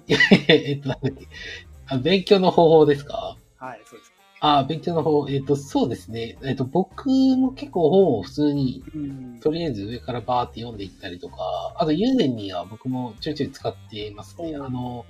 [0.09, 1.29] いやいやえっと、なんだっけ。
[1.88, 4.16] あ勉強の方法ですかはい、そうです。
[4.40, 6.37] ああ、勉強の方、えっ、と、そうですね。
[6.42, 14.57] えっ、と、僕も結構本を普通に、うんとりあえず上からバーって読んでいったりとか、あと、ユーデミーは僕もちょいちょい使っていますね。
[14.57, 15.07] あの、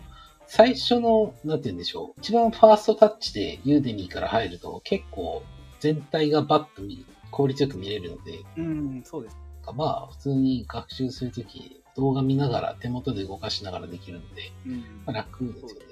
[0.48, 2.20] 最初の、なんて言うんでしょう。
[2.20, 5.42] 一番ファーストタッチでユーデミーから入ると、結構
[5.80, 9.36] 全体がバッと見効率よく見れるので、うん、そうです。
[9.74, 14.80] まあ、普通に学習するとき、動画見ながら手元で動かしながらできるので、うん。
[15.04, 15.86] まあ、楽ですよね。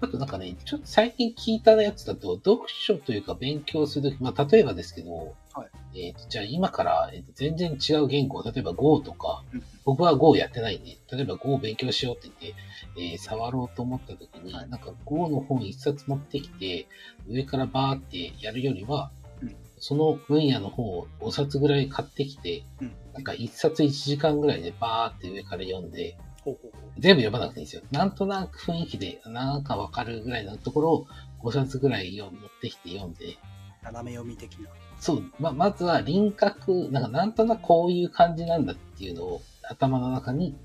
[0.00, 5.34] あとなんかね、ちょっと最近聞いたやつだと、読書というか勉強するとき、まあ例えばですけど、
[5.94, 12.54] はいえーとじゃあ今から、えーと全然違う言語、例えば Go とか、うん僕は Go やってないんで、例えば Go を勉強しようって言っ
[12.96, 16.86] て、えー触ろうと思ったときに、はいなんか Go の本一冊持ってきて、
[17.28, 26.16] 上からバーってやるよりは、うんその分野の本を5冊ぐらい買ってきて、うんなんか1冊1時間ぐらいでバーって上から読んで。
[26.98, 27.82] 全部読まなくていいんですよ。
[27.90, 31.06] なんとなく雰囲気で、なんかわかるぐらいのところを
[31.42, 33.38] 5冊ぐらい読持ってきて読んで、
[33.82, 34.68] 斜め読み的な。
[35.04, 40.56] そう、ま、まずは輪郭、なんかなんとなくこういう感じなんだっていうのを頭の中に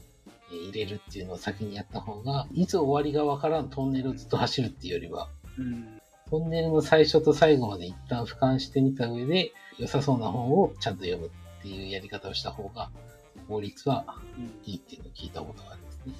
[0.50, 6.02] えー入れるっていうのを先にやった方が、いつ終わりがわからんトンネルをずっと走るっていうよりは、うん。
[6.30, 12.92] トンネルの最初と最後まで一旦俯瞰してみた上で、良さそうな本をちゃんと読むっていうやり方をした方が、
[13.50, 14.06] 法律は
[14.38, 16.14] うん、いいっていうのを聞いたことがありますね。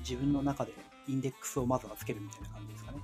[0.00, 0.72] 自分の中で
[1.08, 2.98] インデックスをまずはつけるみたいな感じですかね。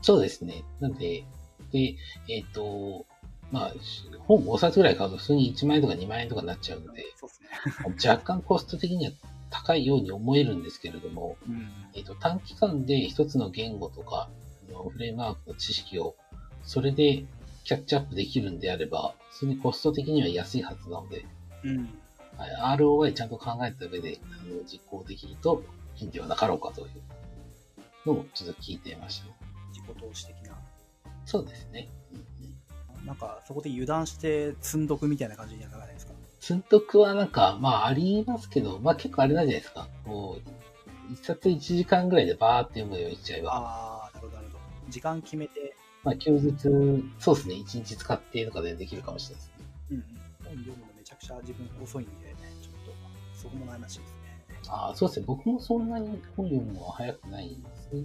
[0.00, 0.62] そうですね。
[0.78, 1.24] なんで、
[1.72, 1.96] で、
[2.28, 3.06] えっ、と、
[3.50, 7.48] まあ、し本5冊ぐらい買うと普通に1万円とか2万円とかになっちゃうので、ですね。
[8.04, 9.12] 若干コスト的には
[9.50, 11.68] 高いように思えるんですけれども、うん。
[11.94, 14.28] えっ、と、短期間で一つの言語とか、
[14.92, 16.14] フレームワークの知識を、
[16.62, 17.24] それで
[17.64, 21.26] キャッチアップできるんであれば、普通にコスト的には安いはずなので、
[21.64, 21.88] うん。
[22.36, 25.62] はい、ROI ちゃんと考えた上であの実行できると
[25.98, 26.88] いいんではなかろうかという
[28.06, 29.34] のをちょっと聞いていましたね。
[29.72, 30.56] 自己投資的な。
[31.26, 31.88] そうですね。
[33.06, 36.12] なんか、そこで油断して積んどくみたいな感じにはならないですか？
[36.40, 39.88] 積読はなんか、まあありますけど、まあ結構あれなんじゃないですか？
[40.04, 44.60] こう、一冊1時間ぐらいでバーって読むようにしちゃえば、ああ、なるほど、なるほど。
[44.90, 46.52] 時間決めて、まあ休日、
[47.18, 49.66] そうですね、1日使ってとかでできるかもしれないですね。
[49.90, 50.04] うんうん。
[50.44, 52.12] 本読むのめちゃくちゃ自分遅いんで、
[52.62, 52.92] ちょっと、
[53.34, 54.16] そこも悩ましいですね。
[54.68, 55.26] ああ、そうですね。
[55.26, 58.04] 僕もそんなに本読むのは早くないんですね。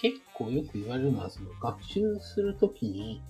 [0.00, 3.22] 結構よく言われるのは、その学習するときに、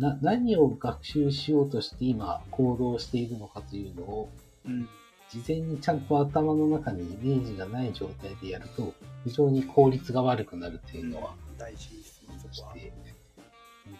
[0.00, 4.28] な、何を学習しようとして今行動しているのかというのを、
[4.66, 4.88] うん。
[5.28, 12.74] 事前にちゃんと頭の中にイメージがない状態でやると、非常に効率が悪くなるっていうのは、大事ですね、そこは。
[12.74, 12.92] して、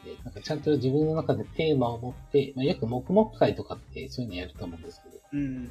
[0.04, 5.68] でなんかちゃんと自分の中でテーマを持って、まあ、よく黙々会とかってそういうのやると思うんですけど、うん。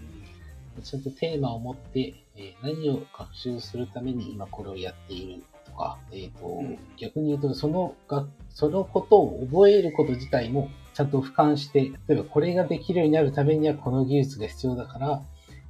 [0.84, 15.22] ちゃんとテーマを持って、えー何を学習するために今これをやっているとか、えっ、と、ん逆に言うと、そのが、そのことを覚えること自体もちゃんと俯瞰して、例えばこれができるようになるためにはこの技術が必要だから、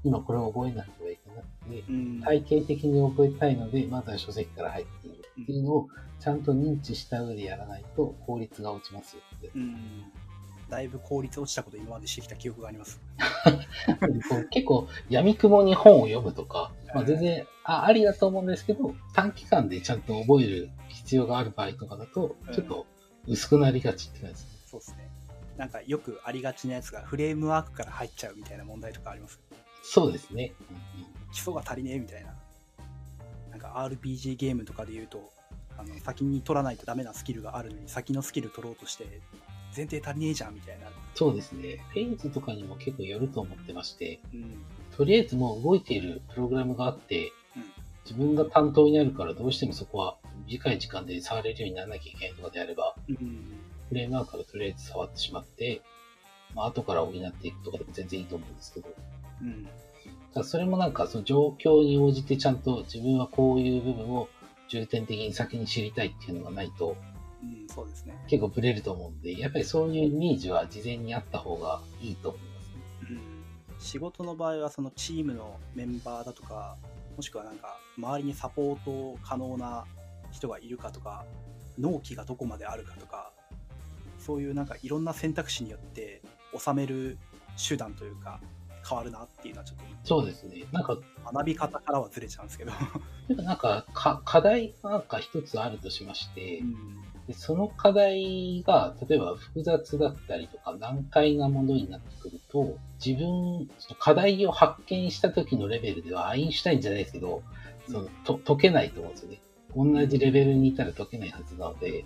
[0.03, 2.21] 今これを覚えなくてはいけなくて、うん。
[2.21, 5.87] 体系的に覚えたいので、まずは書籍から入っているっていうのを
[6.19, 9.51] ちゃんと認知した上でやらないと効率が落ちますよって。
[9.55, 9.77] うん。
[10.69, 13.01] だいぶ効率落ちたこと今までしてきた記憶があります。
[14.51, 22.85] 結構闇雲に本を読むとか、まあ、全然あありだと思うんですけど、短期間でちゃんと覚える必要がある場合とかだとうん、ちょっと
[23.27, 24.59] 薄くなりがちって感じですね。
[24.65, 25.09] そうですね。
[25.57, 29.39] なんかよくありがちなやつがフレームワークから入っちゃうみたいな問題とかあります？
[29.81, 30.53] そうですね。
[31.31, 32.33] 基礎が足りねえみたいな。
[33.51, 35.31] なんか RPG ゲームとかで言うと、
[35.77, 39.21] あの先に取らないとダメなスキルがあるのに先のスキル取ろうとして
[39.75, 40.87] 前提足りねえじゃんみたいな。
[41.15, 41.83] そうですね。
[41.89, 44.63] フェイズとかにも結構よると思ってまして、うん。
[44.95, 47.63] とりあえずもう動いているプログラムがあって、うん
[48.09, 53.17] 自分が担当になるからどうしてもそこは短い時間で触れるようにならなきゃいけないとかであれば、うん。
[53.87, 55.81] フレームワークからとりあえず触ってしまって、
[56.55, 58.89] まあ、後から補っていくとかでも全然いいと思うんですけど、
[59.43, 59.67] うん。
[60.33, 64.27] ただそれもなんかその状況に応じてちゃんと自分はこういう部分を
[64.69, 66.95] 重点的に先に知りたいっていうのがないと
[67.43, 68.17] うん、そうですね。
[68.27, 72.67] 結構ブレると思うんで、やっぱりそういうイメージは事前にあった方がいいと思います
[73.11, 73.17] ね。
[73.71, 73.79] うん。
[73.79, 76.77] 仕事の場合はそのチームのメンバーだとか、
[77.15, 79.85] もしくはなんか周りにサポート可能な
[80.31, 81.25] 人がいるかとか、
[81.77, 83.31] 納期がどこまであるかとか、
[84.17, 86.21] そういうなんかいろんな選択肢によって
[86.57, 87.17] 収める
[87.67, 88.41] 手段というか
[88.87, 90.65] 変わるなっていうのはちょっそうですね。
[90.71, 92.71] なんか、と学び方からはずれちゃうんですけど。
[93.43, 96.75] なんかか課題がなんか一つあるとしまして、うん。
[97.29, 107.43] でその課題が、例えば複雑だったりとか難解なものになってくると、自分、その課題を発見した時のレベルでは、アインシュタインじゃないですけど、
[107.85, 109.41] そのと解けないと思うんですよね。
[109.75, 112.03] 同じレベルにいたら解けないはずなので、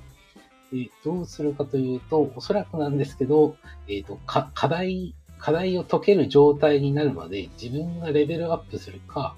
[0.74, 3.56] で、どうするかというと、おそらくなんですけど、
[3.88, 9.38] えっ、と、か、課題、課題を解ける状態になるまで自分がレベルアップするか、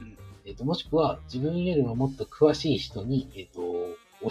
[0.00, 3.60] うんえっ、と、もしくは自分よりももっと詳しい人に、えっ、と、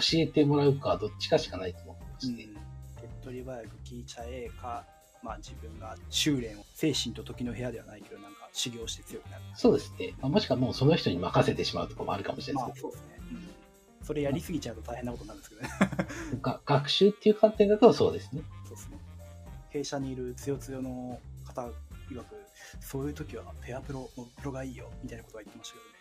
[0.14, 4.84] えてもらうか、どっちかしかないと思ってまして、うん手っ取り早く聞いちゃえか、
[5.22, 9.42] まあ自分が修練を、精神と時の部屋ではないけど、なんか修行して強くなる。
[9.54, 10.14] そうですね。
[10.20, 13.28] まあもしくはもうその人に任せてしまうとかもあるかもしれないですけど、まあそうですね。
[13.32, 13.34] う
[14.04, 14.06] ん。
[14.06, 15.68] それやりすぎちゃうと大変なことになるんですけどね。
[16.42, 18.42] が学習っていう観点だとそうですね。
[18.64, 18.98] そうですね。
[19.70, 21.62] 弊社にいるつよつよの方
[22.10, 22.36] 曰く、
[22.80, 25.95] そういう時はペアプロのプロがいいよ、みたいなことは言ってましたけどね。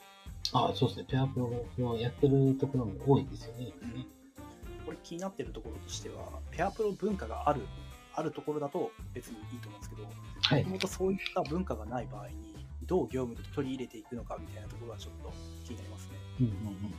[0.54, 1.06] ああ、そうですね。
[1.10, 3.74] ペアプロのやってるところも多いですよね。
[3.82, 4.06] うん
[4.86, 7.62] これ気になってるところとしては、ペアプロ文化がある、
[8.14, 10.08] あるところだと別にいいと思うんですけど、
[10.44, 10.70] はいもと。
[10.74, 12.34] もとそういった文化がない場合に、
[12.86, 15.34] どう業務で取り入れていくのかみたいなところはちょっと
[15.66, 16.12] 気になりますね。
[16.42, 16.94] うんうんうん。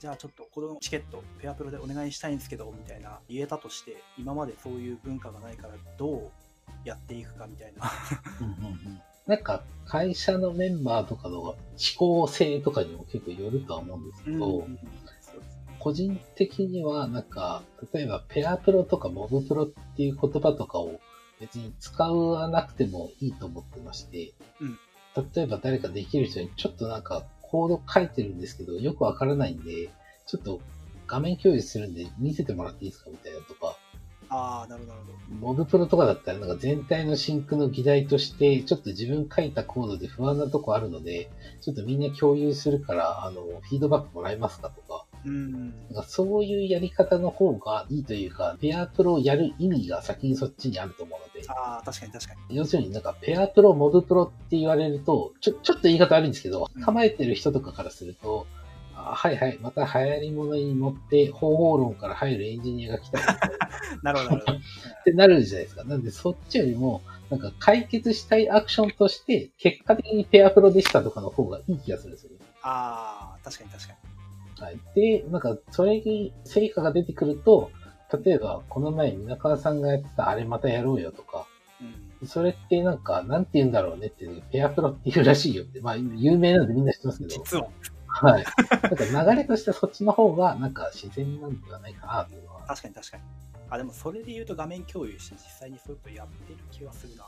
[0.00, 6.30] じゃあちょっとこのチケット、ペアプロでお願いしたいんですけど、みたいな言えたとして、今までそういう文化がないからどう
[6.84, 7.90] やっていくかみたいな。
[8.40, 11.56] うんうんうんなんか、会社のメンバーとかの思
[11.96, 14.78] 考性とかにも結構よるとは思うんですけど、そうで
[15.22, 15.40] すね。
[15.78, 17.62] 個人的には、なんか、
[17.92, 20.98] 例えば、ペアプロとかモブプロっていう言葉とかを
[21.40, 24.78] 別に使わなくてもいいと思ってまして、うん
[25.34, 29.88] 例えば誰かできる人にちょっとなんかコード書いてるんですけど、よくわからないんで、
[30.26, 30.60] ちょっと
[31.06, 33.76] 画面共有するんで見せてもらっていいですかみたいなとか、
[34.30, 35.18] ああ、なるほど。
[35.40, 45.52] モブプロとかだったらなんか全体のシンクの議題として、ちょっと自分書いたコードで不安なとこあるので、ちょっとみんな共有するから、あの、フィードバックもらえますかとか、うん。
[45.52, 52.56] なんかそういうやり方の方がいいというか、ペアプロをやる意味が先にそっちにあると思うので、ああ、確かに確かに。
[52.56, 58.57] 要するになんかペアプロ、モブプロって言われると、ちょ、ちょっと言い方悪いんですけどうん、構えてる人とかからすると、あ
[59.14, 63.38] はいはい、また流行り物に乗って方法論から入るエンジニアが来たな
[64.02, 64.42] なるほど。
[64.52, 65.84] ってなるじゃないですか。
[65.84, 72.38] なんでそっちよりも、なんか解決したいアクションとして、結果的にペアプロでしたとかの方がいい気がするんですよね。
[72.62, 74.64] ああ、確かに確かに。
[74.64, 74.78] はい。
[74.94, 77.70] で、なんか、それに成果が出てくると、
[78.24, 81.46] 例えば、この前、皆川さんがやってたあれまたやろうよとか、
[82.20, 82.28] うん。
[82.28, 87.68] それってなんか、なんて言うんだろうねっていう、ペアプロっていうらしいよって、まあ、有名なんでみんな知ってますけど、実は、
[88.20, 88.44] はい。
[89.08, 92.62] なんか流れとしてそっちの方が、なんか自然なんではないかなっていうのは。
[92.66, 93.22] 確かに確かに。
[93.70, 97.24] あ、でもそれで言うと画面共有して実際にそういうことやってる気はするな。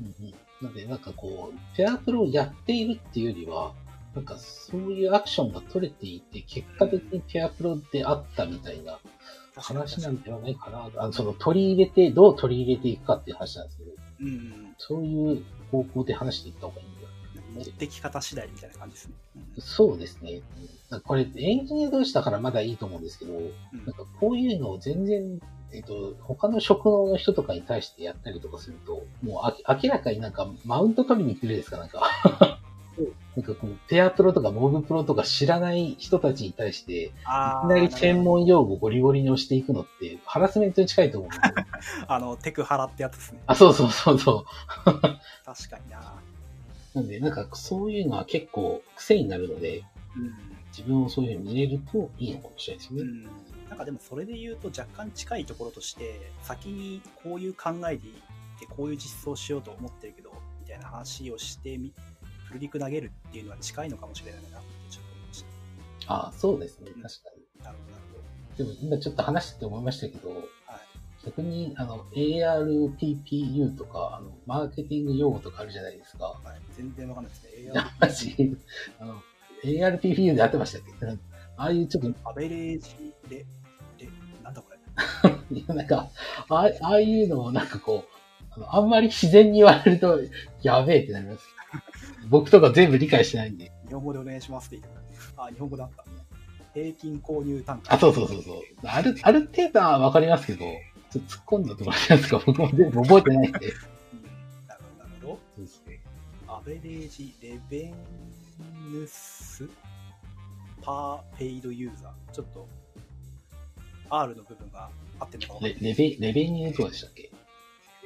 [0.00, 0.34] うんうん。
[0.62, 3.72] なんで、なんかこう、ペアプロをやっているっていうよりは、
[4.14, 8.98] なんかそういうアクションが取れていて、結果的にペアプロであったみたいな
[9.56, 10.90] 話なんではないかな。
[10.96, 16.91] あのその取り入れて、どう取り入れていくかっていう話なんですけど、うんうんそういう方向で話していった方がいい。
[17.54, 19.14] 持ってき方次第みたいな感じですね。
[19.36, 20.40] うんそうですね。
[21.04, 25.40] これ、エンジニア同士だからまだいいと思うんですけど、うんなんかこういうのを全然、
[25.72, 32.58] えっと、他の職能の人とかに対してやったりとかすると、もうあ明らかになんかマウント取りに行ってるですか、なんか。
[33.36, 37.12] なんかこう、ペアプロとかモブプロとか知らない人たちに対して、いき
[37.66, 41.30] なり専門用語ゴリゴリに押していくのって、ハラスメントに近いと思う。
[42.06, 43.40] あの、テクハラってやつですね。
[43.46, 44.44] あ、そうそうそうそう。
[44.84, 46.20] 確かにな。
[46.94, 49.84] なんで、なんかそういうのは結構癖になるので、
[50.16, 50.32] うん。
[50.76, 53.02] 自分をそういうふうに見れるといいのかもしれないですね。
[53.02, 53.22] うん。
[53.68, 58.12] なんかでもそれで言うと若干近いところとして、先にこういう考えでい
[58.58, 61.92] て、こういう実装しようと思ってるけど、みたいな話をしてみ、
[62.44, 65.44] フルリク投げるっていうのは近いのかもしれないなってちょっと思いまし
[66.06, 66.90] あそうですね。
[66.90, 67.42] 確かに。
[67.58, 67.64] た。
[67.64, 68.02] なるほど、なる
[68.58, 70.48] でも今ちょっと話してて思いましたけど。
[71.24, 76.24] 逆にあの ARPPU とかあのマーケティング用語とかあるじゃないですか。
[76.24, 77.72] はい、全然わかんないですね。
[78.00, 78.56] マジ？
[78.98, 79.22] あの
[79.64, 81.06] ARPPU で合ってましたっけ？
[81.56, 83.44] ああいうちょっと、いアベレージレ、レ、
[84.42, 84.68] なんだこ
[85.50, 85.60] れ？
[85.68, 86.08] やなんか、
[86.48, 90.18] ああああいうのをなんかこう、あのあんまり自然に言われると、
[90.62, 91.44] やべえってなります。
[92.28, 93.70] 僕とか全部理解してないんで。
[93.86, 95.44] 日本語でお願いしますって言ってた。
[95.44, 96.04] あ、日本語だった。
[96.74, 97.94] 平均購入単価。
[97.94, 98.62] あ、そうそうそうそう。
[98.84, 100.64] ある、ある程度はわかりますけど、
[101.12, 102.42] ちょっと突っ込んだところありますか？
[102.46, 103.58] 僕も全部覚えてないんで。
[103.58, 103.72] うん
[104.66, 105.38] なるほど、なるほど。
[105.56, 106.00] そうですね。
[106.48, 107.92] アベレージレベ
[108.92, 109.68] ヌス
[110.80, 112.32] パーペイドユーザー。
[112.32, 112.68] ちょっと、
[114.10, 114.90] R の部分が
[115.20, 115.66] 合ってるのか。
[115.66, 117.22] レレベ、レベニューとかでしたっけ？
[117.22, 117.30] レ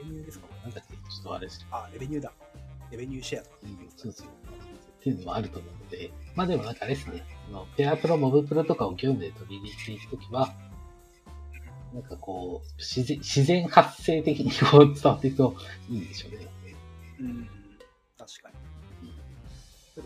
[0.03, 0.47] ベニューですか？
[0.49, 2.33] これなんだっけちょっとあれですあ、レベニューだ。
[2.91, 3.57] レベニューシェアとか。
[3.97, 4.27] そうそう。
[4.27, 4.31] っ
[5.03, 7.25] ていうのもあると思うので、まあでもなんかあれですね、
[7.77, 10.53] ペアプロ、モブプロとかを業務で取り入れていくときは、
[11.93, 15.57] なんかこう、自然、自然発生的にこう伝わっていくと
[15.89, 16.47] いいんでしょうね。
[17.21, 17.49] うん、
[18.19, 18.66] 確かに。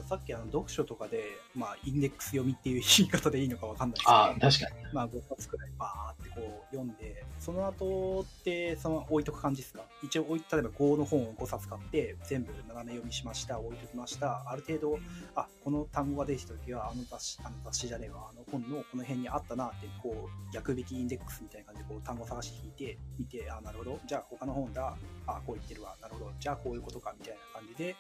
[0.08, 1.24] さっきあの読書とかで、
[1.54, 4.94] まあ、インデックス読みっていう言い方でいいのかわかんないですけど、ああ、確かに。
[4.94, 9.82] まあ、5冊くらいバーってこう読んで、その後ってその置いとく感じですか？
[10.02, 14.42] 一応置い、例えば5の本を5冊買って、全部斜め読みしました、置いときました。
[14.46, 14.98] ある程度、
[15.34, 23.98] あ、この単語が出てきた時は、あの雑誌、あの雑誌じゃねえわ、あの本のこの辺にあったなって、こう、逆引きインデックスみたいな感じで、こう、単語探し引いて、見て、あ、なるほど。
[24.06, 24.96] じゃあ他の本だ。
[25.26, 25.96] あ、こう言ってるわ。
[26.00, 26.30] なるほど。
[26.38, 27.96] じゃあこういうことか、みたいな感じで、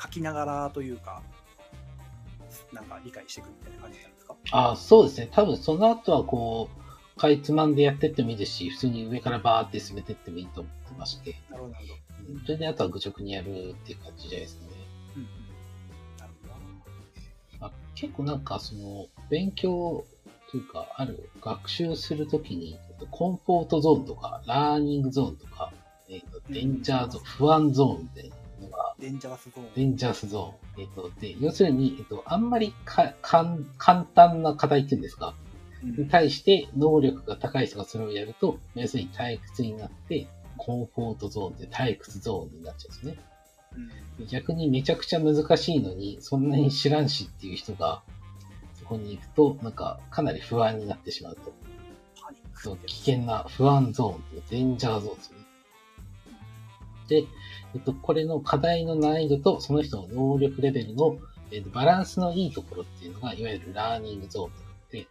[0.00, 1.22] 書きながらというか、
[2.72, 4.36] なんか理解していくみたいな感じなんですか？
[4.52, 5.28] ああ、そうですね。
[5.32, 6.68] 多分その後はこ
[7.16, 12.40] う、かいつまんでやってってもいいですし、普通に上からバーって進めてってもいいと思ってまして、なるほど、なるほど。
[12.40, 14.70] それであとは愚直にやるっていう感じじゃないですかね。
[15.16, 15.28] うんうん。
[16.18, 17.66] なるほどな。
[17.68, 20.04] あ結構なんかその、勉強
[20.50, 25.72] というか、ある学習するときに、えっとコンフォートゾーンとか、ラーニングゾーンとか、
[26.08, 28.42] えっとデンジャーゾーン、不安ゾーンみたいなの
[28.74, 29.68] がデンジャラスゾーン。
[29.74, 30.82] デンジャースゾーン。
[30.82, 35.34] えっと、で、要するに、えっと、あんまりか、かん、簡単な課題っていうんですか、
[35.82, 43.18] うんに対して能力が高い人がそれをやると、要するに退屈になって、コンフォートゾーンで退屈ゾーンになっちゃうんですね。
[43.76, 48.02] うん逆にめちゃくちゃ難しいのに、そんなに知らんしっていう人が、
[48.74, 51.52] そこに行くと、なんか、かなり不安になってしまうと。
[52.22, 55.43] パニックそう危険な不安ゾーンというデンジャーゾーンですよね。
[57.08, 57.24] で、
[57.74, 61.18] えっと、これの課題の難易度とその人の能力レベルの、
[61.50, 65.06] えっと、バランスのいいところっていうのが、いわゆるラーニングゾーンとなって、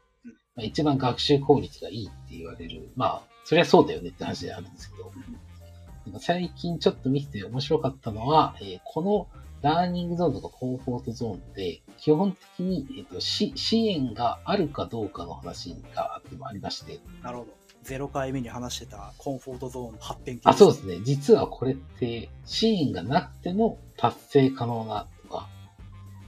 [0.56, 2.90] まあ、一番学習効率がいいって言われる。
[2.96, 9.28] まあ、そりゃそうだよねって話であるんですけど、最近ちょっと見てて面白かったのは、えーこの
[9.62, 17.63] ラーニングゾーンとかコンフォートゾーンって、基本的に、えっとし支援があるかどうかの話があってもありまして、なるほど。
[17.84, 21.00] 0回目に話してたコンフォートゾーンの発展系あ、そうですね。
[21.04, 25.48] 実はこれって、支援がなくても達成可能なとか、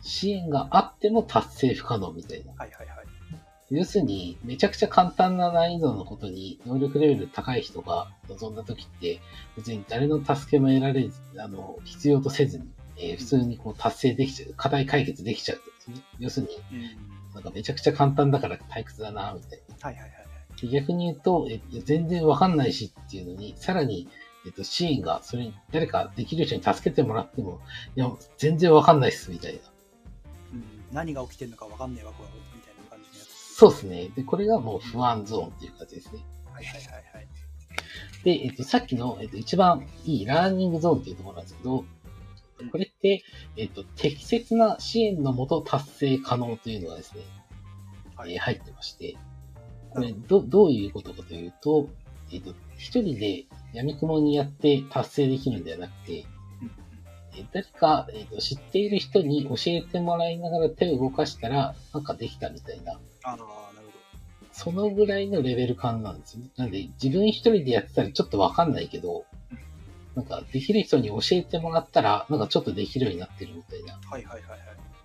[0.01, 2.51] 支援があっても達成不可能みたいな。
[2.58, 3.06] はいはいはい。
[3.72, 9.20] 要するに、めちゃくちゃ簡単な難易度のことに能力レベル高い人が望んだ時って、
[9.58, 12.66] 別に誰の助けも得られず、あの、必要とせずに、
[12.97, 15.58] えー普通にこう達成できちゃう、課題解決できちゃう
[15.91, 16.01] ね。
[16.20, 17.34] 要するに、うん。
[17.34, 19.76] なんかめちゃくちゃ簡単だから退屈だな、みたいな。
[19.82, 20.25] はいはいはい
[20.64, 24.08] 逆に言うと、え全然わかんないしっていうのに、さらに、
[24.45, 27.60] えっと、支援が、それに、誰かできる人に助けてもらっても、
[27.95, 29.60] いや、全然わかんないっす、みたいな。
[30.53, 30.64] うん。
[30.91, 33.56] 何が起きてるのかわかんないわ、これ、みたいな感じのやつ。
[33.56, 34.10] そうですね。
[34.16, 36.20] で、これがもう不安ゾーンっていう感じですね。
[36.53, 37.28] はいはいはいはい。
[38.24, 41.86] で、えっと、さっきの、えっと、一番いいラーニングゾーンっていうところなんですけど、
[42.72, 43.24] これって、
[43.58, 47.22] えっと、適切な支援のもと達成可能というのがですね、
[48.16, 49.18] はいえー入ってまして、
[49.96, 51.88] これ、ど、どういうことかというと、
[52.32, 56.26] えっと、一人で闇雲にやって達成できるんではなくて、
[56.62, 56.72] うん
[57.38, 63.66] えー誰か、えっと知っている人に教えてもらいながら手を動かしたら、なんかできたみたいな、ああ、なるほ
[64.56, 66.50] そのぐらいのレベル感なんですよね。
[66.56, 69.26] なんで、自分一人でやってたらちょっとわかんないけど、
[70.16, 74.00] なんか、できる人に教えてもらったら、なんかちょっとできるようになってるみたいな。
[74.02, 74.10] ど。
[74.10, 74.60] はいはいはいはい。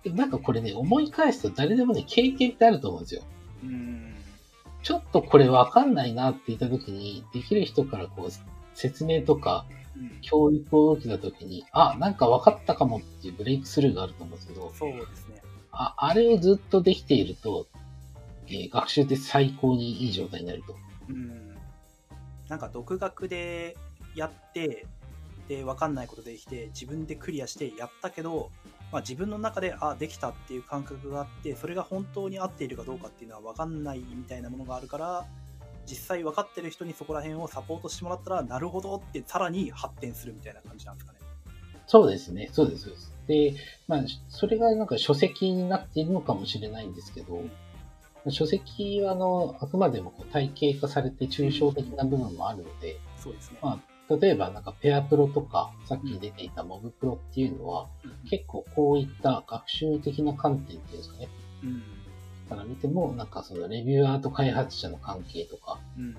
[0.05, 3.23] でもなんかこれね、思い返すと誰でもね、経験ってあると思うんですよ。
[3.63, 4.10] うーん。
[4.83, 8.31] ちょっとこれわかんないなって言った時に、できる人からこう、
[8.73, 9.65] 説明とか、
[9.97, 10.21] うん。
[10.21, 15.41] 教育を受けた時に、あ、なんか分かったかもっていうブレイクスルーがあると思うんですけど、そうですね。
[15.71, 17.67] あ、あれをずっとできていると、
[18.47, 20.75] えー学習って最高にいい状態になると。
[21.09, 21.55] うん。
[22.49, 23.77] なんか独学で
[24.15, 24.85] やって、
[25.47, 28.51] で、わかんないことできて、自分でクリアしてやったけど、
[28.91, 35.25] まあ自分の中で、あ、できたっていう感覚があって、それが本当に合っているかどうかっていうのはわかんないみたいなものがあるから、
[35.85, 41.19] 実際分かってる人にそこら辺をサポートしてもらったら、なるほどってさらに発展するみたいな感じなんですかね。
[41.87, 42.49] そうですね。
[42.51, 43.11] そうです、そうです。
[43.27, 43.55] で、
[43.87, 47.43] まあ、それがなんか書籍になっているのかもしれないんですけど、
[48.29, 53.57] 書籍はあの、あくまでもこう体系化されて抽象的な部分もあるので、そうですね。
[53.61, 61.27] まあ、例えばなんかペアプロとか、さっき出ていたモブプロっていうのは、うん結構こういった学習的な観点っていうんですかね。
[61.63, 61.83] うん。
[62.47, 66.15] から見ても、なんかそのレビューアーと開発者の関係とか、うん。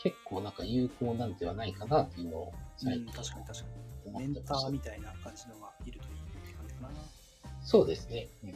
[0.00, 3.66] 結構なんか有効なんではないかなっていうのをうん、最近確かに確か
[4.04, 4.10] に。
[4.10, 4.78] 思メンターみ。
[4.78, 6.88] たいな感じのがいるといいって感じかな。
[7.64, 8.28] そうですね。
[8.44, 8.50] うん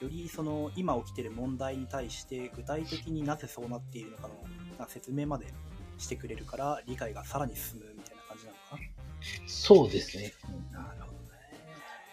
[0.00, 4.28] よりその今起きてる問題に対して具体的になぜそうなっているのか
[4.78, 5.52] の説明まで
[6.00, 8.90] してくれるから理解がさらに進むみたいな感じなのか
[9.46, 10.32] そうですね。
[10.72, 10.80] な。
[10.80, 11.12] なるほ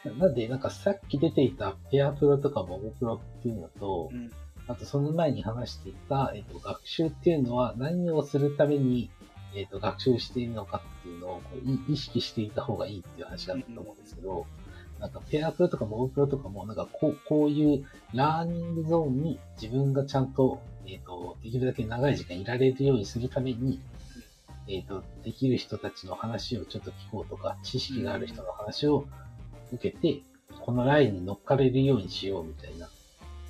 [0.10, 0.20] どね。
[0.20, 4.32] なんで、なんかさっき出ていたペアプロとかモブプロっていうのと、うん。
[4.68, 9.10] あとその前に話していた、えっと、学習っていうのは何をするために、
[9.56, 11.42] えっと、学習しているのかっていうのを
[11.88, 14.46] 意識していた方がいいっていう話だったと思うんですけど、
[15.00, 23.80] なんかペアプロとかモブプロとかも、なんかこう、こういうラーニングゾーンに自分がちゃんと、えっ、と、できるだけ長い時間いられるようにするために、
[24.68, 29.06] えっ、と、できる人たちの話をちょっと聞こうとか、知識がある人の話を
[29.72, 30.22] 受けて、
[30.62, 32.90] このラインに乗っかれるようにしようみたいな。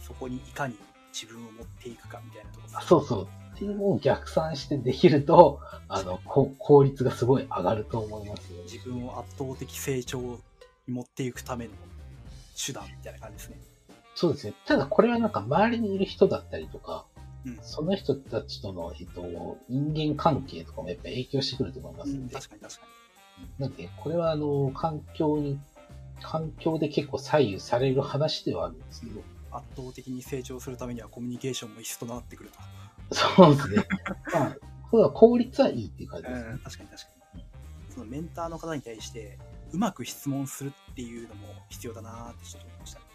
[0.02, 0.76] そこにいかに
[1.14, 3.28] 自分を持っていくかみたいなところあそうそう。
[3.56, 8.64] っていうのを逆算してできると、あの、こ効率がすごい上がると思いますよ。
[8.64, 10.38] 自分を圧倒的成長に
[10.88, 11.72] 持っていくための
[12.56, 13.58] 手段みたいな感じですね。
[14.14, 14.54] そうですね。
[14.66, 17.06] ただこれはなんか周りにいる人だったりとか、
[17.48, 17.60] うん。
[17.62, 22.82] その人たちとの、えっと、人間関係とかもやっぱり影響してくると思いますうん、ので、確かに確か
[23.60, 25.60] なんで、これはあの、環境に、
[26.22, 29.24] 環境で結構左右される話ではあるんですけど、に。
[29.52, 32.52] 圧倒的に成長するためにはコミュニケーションも必須となってくる
[33.10, 33.16] と。
[33.16, 33.86] そうですね。
[34.34, 34.58] まあ、
[34.90, 36.60] これは効率はいいっていう感じですねうん、。
[36.60, 37.46] 確かに確かに。
[37.90, 39.38] そのメンターの方に対して、
[39.72, 43.07] うまく質問するっていうのも必要だなーってちょっと思いました。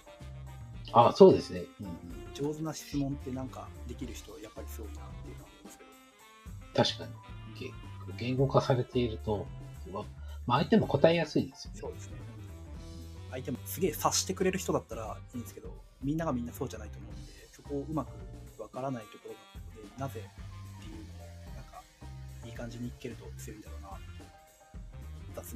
[0.93, 1.64] あそうですね。
[1.80, 1.93] うんうん、
[2.34, 6.84] 上手な質問ってなんかできる人、やっぱりすごいなっていうのは思うんですけど。
[6.84, 7.70] 確かに。
[8.18, 9.47] げ言語化されていると、
[10.47, 11.80] まあ、相手も答えやすいですよね。
[11.80, 12.16] そうですね。
[13.30, 15.72] 相手もすげえ察してくれる人だったらいいんですけど、
[16.03, 20.28] みんながみんなそうじゃないと思うんで、そこをうまくわからないところがあって、なぜ
[20.78, 21.82] っていうのを、なんか、
[22.45, 24.12] いい感じにいけると強いんだろうなって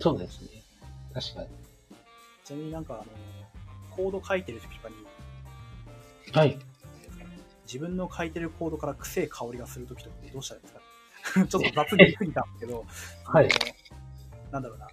[0.00, 0.62] そうですね。
[1.12, 1.48] 確かに。
[2.44, 3.04] ちなみになんか、あの、
[3.90, 4.94] コード書いてる時とかに、
[6.32, 6.58] はい。
[7.66, 11.46] 自分の書いてるコードから臭い香りがする時とかってどうしたらいいですか？
[11.48, 12.84] ちょっと雑に言い過ぎたんですけど、
[13.24, 13.48] はい
[14.52, 14.88] なんだろうな。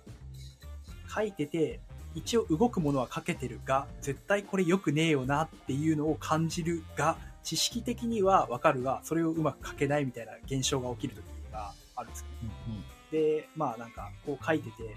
[1.14, 1.80] 書いてて、
[2.16, 12.50] 一応動くものは書けてるが、絶対これ良くねえよなっていうのを感じるが、知識的にはわかるが、それをうまく書けないみたいな現象が起きる時があるんですよね。
[12.68, 14.96] うんうんで、まあなんか、こう書いてて、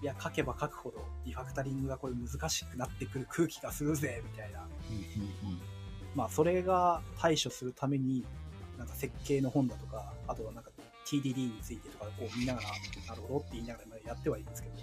[0.00, 4.60] いや、書けば書くほどリファクタリングがこれ難しくなってくる空気がするぜ、みたいな。
[4.88, 4.96] うん
[5.50, 5.60] うん
[6.16, 8.24] まあそれが対処するために、
[8.78, 10.70] なんか設計の本だとか、あとはなんか
[11.04, 12.68] TDD についてとかこう見ながら、
[13.06, 14.74] なるほどって言いながらやってはいるんですけど、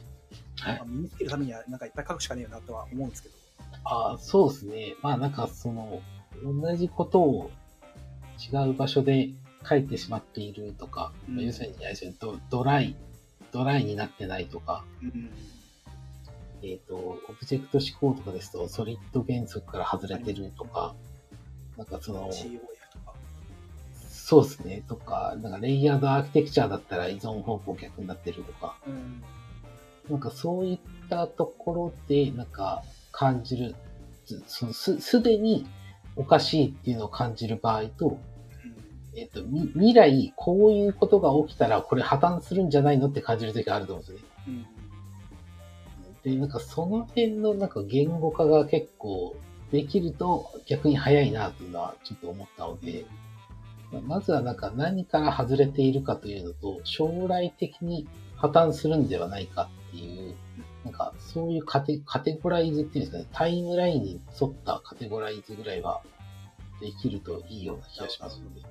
[0.59, 0.77] はい。
[0.77, 3.35] まあ身につけるためにはなんかいっぱい書くしかねえよなとは思うんですけど、
[3.83, 4.95] ああ、そうですね。
[5.01, 6.01] まあなんかその、
[6.43, 7.51] 同じことを
[8.39, 9.29] 違う場所で
[9.67, 11.35] 書いてしまっているとか、うん。
[11.37, 11.75] まあ要するに
[12.19, 12.95] ドドライ、
[13.51, 15.31] ドライになってないとか、うん、
[16.61, 20.95] えっ、と、オブジェクト思考とかですと、ソリッド原則から外れてるとか、
[21.77, 22.29] なんかその、
[24.09, 29.23] そうですね、とか、なんかレイヤードアーキテクチャだったら依存方向逆になってるとか、うん、
[30.09, 33.75] なんかそういったところで、なんか感じる、
[34.25, 35.65] すそのす、すでに
[36.15, 38.17] おかしいっていうのを感じる場合と、
[39.15, 44.25] えっ、と、み未来、こういうことが起きたら、これ破綻するんじゃないのって感じる時があると思うんですよね。
[44.47, 44.65] うん、うん、
[46.35, 49.35] で、なんかその辺のなんか言語化が結構
[49.73, 53.05] できると逆に早いなっていうのはちょっと思ったので、
[54.05, 60.35] まずはなんか何から外れているかというのと、将来的に破綻するんではないかっていう、
[60.85, 66.03] なんかそういうカテカテゴライズっていうんですかね、タイムラインに沿ったカテゴライズぐらいは
[66.79, 68.59] できるといいような気がしますので。
[68.59, 68.65] 一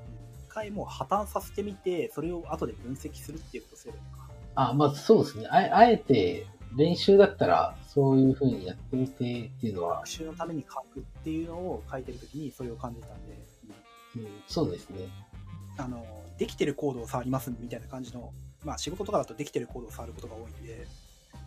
[0.50, 4.30] 回もう破綻させてみて、それを後で分析するっていうことをすればいいのか。
[4.55, 5.48] あ、まあそうですね。
[5.50, 6.46] あえあえて
[6.76, 9.16] 練習だったらそういう風にやってみてっ
[9.61, 13.38] ていうのは学、習のために書くっていうのを書いてるときにそれを感じたんで、
[14.16, 15.09] うんうん、そうですね。
[15.76, 16.07] あの、
[16.38, 18.32] できてるコードを触りますみたいな感じの、
[18.64, 20.86] まあ仕事とかだとできてるコードを触ることが多いんで、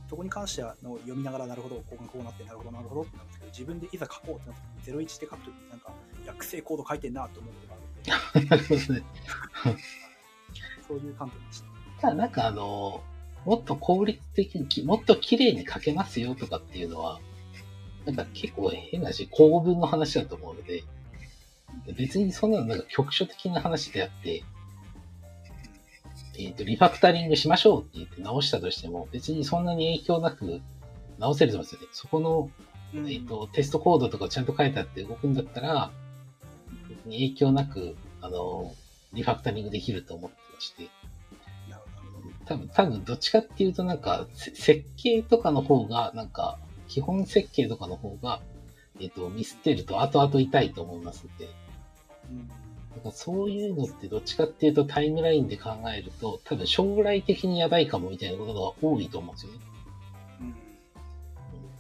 [0.08, 5.92] そこに関してはの読みながらなるほど、こうなって、なるほど、なるほどってなるんですけど、自分でいざ書こうってなった時に、01で書くときになんか、
[6.24, 9.04] いや、コード書いてんなと思うことがあるんで。
[10.88, 11.66] そういう観点でした。
[12.02, 13.02] ただなんかあの、
[13.46, 17.20] もっと効率的にき、もっと綺麗に書けますよとかっていうのは、
[18.06, 20.84] なんか結構変なし、構文の話だと思うので、
[21.96, 24.44] 別にそんなのなんか局所的な話であって、
[26.38, 30.62] えっ、と、リファクタリングしましょうって言って直したとしても、別にそんなに影響なく
[31.20, 31.88] 直せると思うんですよね。
[31.92, 32.50] そこの、
[32.94, 35.92] うんえっ、と、テストコードとかちゃんと書いてあって動くんだったら、
[36.90, 38.74] 別に影響なく、あの、
[39.14, 40.90] リファクタリングできると思ってまして。
[42.46, 48.42] 多分、多分、どっちかっていうとなんか、せ設計とかの方が、なんか、基本設計とかの方が、
[49.00, 51.50] えっ、と、ミスってると後々痛いと思いますんで、
[52.30, 52.48] うん。
[52.92, 59.60] なんかそういうのってどっちかっていうとタイムラインで考えると、多分将来的にやばいかもみたいなことが多いと思うんですよね。
[60.42, 60.56] うん。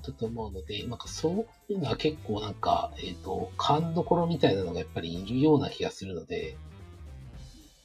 [0.02, 6.58] だと思うので、なんかそういうのは結構なんか、えっ、と、勘どころみたいなのがやっぱりいるような気がするので、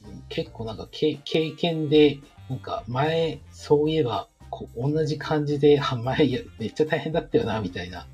[0.05, 2.19] うん結構なんかけ経験で、
[2.51, 6.17] なんか前、そういえばこう同じ感じで、あ前
[6.59, 8.05] めっちゃ大変だったよな、みたいな。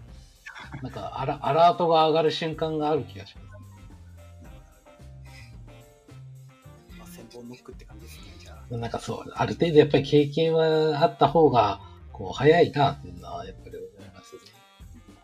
[0.84, 3.48] なんかアラ、アラートが上がる瞬間がある気がします。
[7.00, 8.78] まあ、千本ノックって感じですね、じゃあ。
[8.78, 11.82] なんかそう、ある程度やっぱり経験はあった方が、
[12.14, 14.42] こう、早いなっていうのはやっぱり思いますね。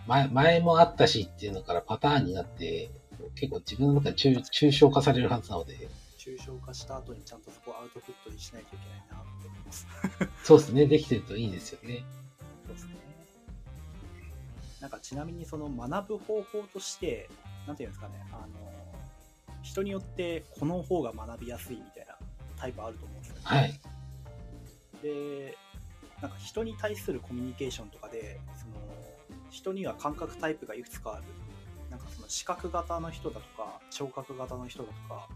[0.07, 2.89] 前、前もあったしっていうのからパターンになって、
[3.35, 5.87] 結構自分の中で抽抽象化されるはずなので、
[6.23, 9.87] 抽象化した後にちゃんとそこをアウトプットにしないといけないなって思います。
[10.43, 12.05] そうですね、できてるといいですよね。
[12.65, 12.93] そうですね。
[14.79, 17.29] なんかちなみにその学ぶ方法として、
[17.67, 22.15] なんていうんですかね、あの、人によってこの方が学びやすいみたいな
[22.57, 23.41] タイプあると思うんですよね。
[23.43, 23.79] はい。
[25.01, 25.57] で、
[26.21, 28.73] なんか人に対するコミュニケーションとかで、その、
[29.49, 31.23] 人には感覚タイプがいくつかある。
[31.89, 35.29] なんかその視覚型の人だとか、聴覚型の人だとか、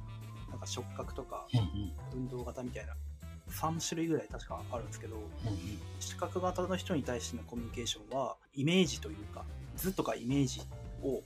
[0.50, 1.48] なんか触覚とか、
[2.14, 2.94] 運動型みたいな、
[3.52, 5.18] 3種類ぐらい確かあるんですけど、
[6.00, 9.46] 視覚型の人に対してのコミュニケーションはイメージというか
[9.76, 10.62] 図とかイメージ
[11.04, 11.22] を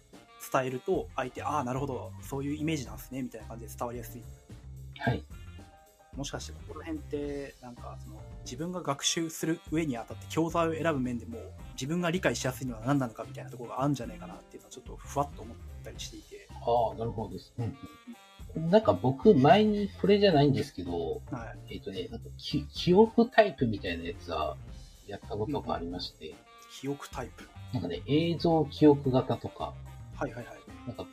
[0.51, 4.21] 伝えると相手ああなるほどそういうイメージなんですねみたいな感じで伝わりやすい。
[4.99, 5.23] はい。
[6.15, 11.37] もしかしてここら辺ってなんかその自分が学習する上にあたって教材を選ぶ面でも
[11.73, 17.53] 自分が理解しやすいのは何なのかみたいなところがあるんじゃないかなっていうのはちょっとふわっと思ったりしていて、ああ、なるほどです。
[17.57, 17.77] うんうん、
[18.55, 24.57] なんか僕、前にこれじゃないんですけど、はい、えっ、とね、なんかき記憶タイプみたいなやつは
[25.07, 26.33] やったことがありまして、
[26.79, 27.47] 記憶タイプ。
[27.73, 29.73] なんかね、映像記憶型とか、
[30.15, 30.55] はいはいはい。
[30.87, 31.05] なんか、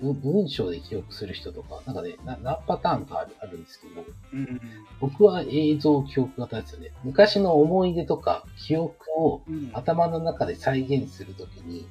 [0.00, 4.60] 文文章で記憶する人とか、なんかね、な何パターンかあるあるんですけど、うんうん
[5.00, 6.92] 僕は映像記憶型ですよね。
[7.04, 9.70] 昔の思い出とか記憶をうんうん。
[9.74, 11.86] 頭の中で再現するときに、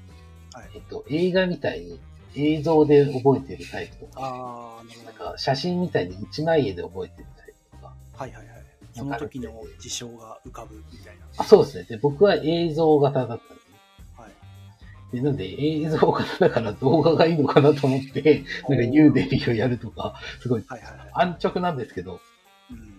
[0.54, 0.70] はい。
[0.76, 2.00] えっと、映画みたいに
[2.36, 7.94] 映像で覚えてるタイプとか、なんか写真みたいに一枚絵で覚えてるタイプとか。
[8.16, 8.64] はいはいはい
[8.96, 11.84] その時の事象が浮かぶみたいなあ、そうですね。
[11.86, 13.76] で、僕は映像型だったんですね。
[14.16, 20.66] はいで、なんで映像型だから動画がいいのかなと思って、 なんかユーデミをやるとか、すごい
[21.14, 22.22] 安直なんですけど、
[22.70, 22.94] うん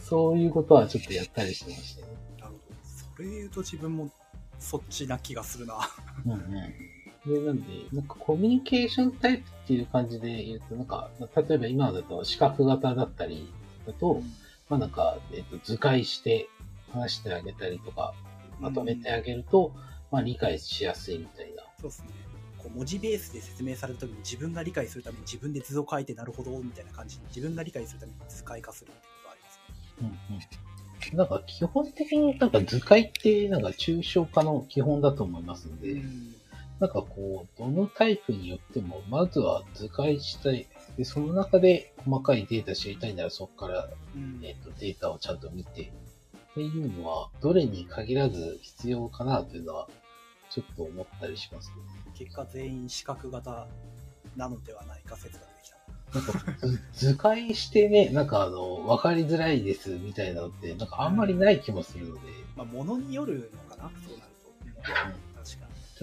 [0.00, 2.12] そういうことはちょっとやったりしてましたね。
[2.40, 3.14] なるほど。
[3.16, 4.10] それ言うと自分も
[4.58, 5.78] そっちな気がするな。
[6.24, 6.40] うんうん。
[7.26, 7.62] で、なんで、
[7.92, 13.52] なんかコミュニケーションタイプっていう感じで言うと、なんか、例えば今だと視覚型だったり
[13.86, 14.22] だと、
[14.68, 16.48] まあなんか、えっと、図解して
[16.92, 18.14] 話してあげたりとか、
[18.60, 19.72] まとめてあげると、
[20.12, 21.64] まあ理解しやすいみたいな。
[21.80, 22.08] そうですね。
[22.58, 29.58] こう文字ベースで説明された時に自分が理解するために自分で図を書いてなるほどみたいな感じに自分が理解するために図解化するってことはあります
[30.02, 30.18] ね。
[30.30, 31.18] うんうん。
[31.18, 36.34] なんか基本的になんか図解ってなんか抽象化の基本だと思いますので、うん
[36.78, 40.66] なんかこう、どのタイプによっても、まずは図解したい。
[40.98, 45.92] で、その中で細かいデータ知りたいならそこからうんえっとデータをちゃんと見て、
[46.52, 49.88] っていうのは、どれに限らず必要かなというのは、
[50.50, 51.74] ちょっと思ったりしますね。
[52.14, 53.66] 結果全員視覚型
[54.36, 55.76] なのではないか説が出てきた。
[56.18, 62.20] なんか図、図解してね、なんかあの、わかりづらいですみたいなのって、なんかあんまりない気もするので、
[62.56, 65.10] まあ、ものによるのかなそうなると。
[65.10, 65.25] うん。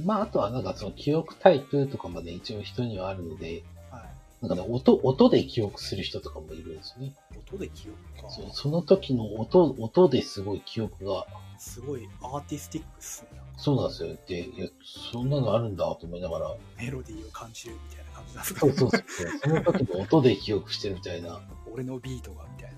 [0.02, 4.46] まあ、あとはなんかその記憶タイプとかまで一応人にはあるので、はい。
[4.48, 7.14] なんかね、音、音で記憶する人とかもいるんですね。
[7.48, 8.30] 音で記憶か。
[8.30, 11.28] そうその時の音、音ですごい記憶が、
[11.58, 13.44] すごいアーティスティックっすね。
[13.58, 14.18] そうなんですよ。
[14.28, 14.68] で、いや、
[15.12, 21.40] そんなのあるんだと思いながら、メロディーを感じるみたいな感じなんですかそうそうそうそう、その時の音で記憶してるみたいな、
[21.72, 22.78] 俺のビートがみたいな。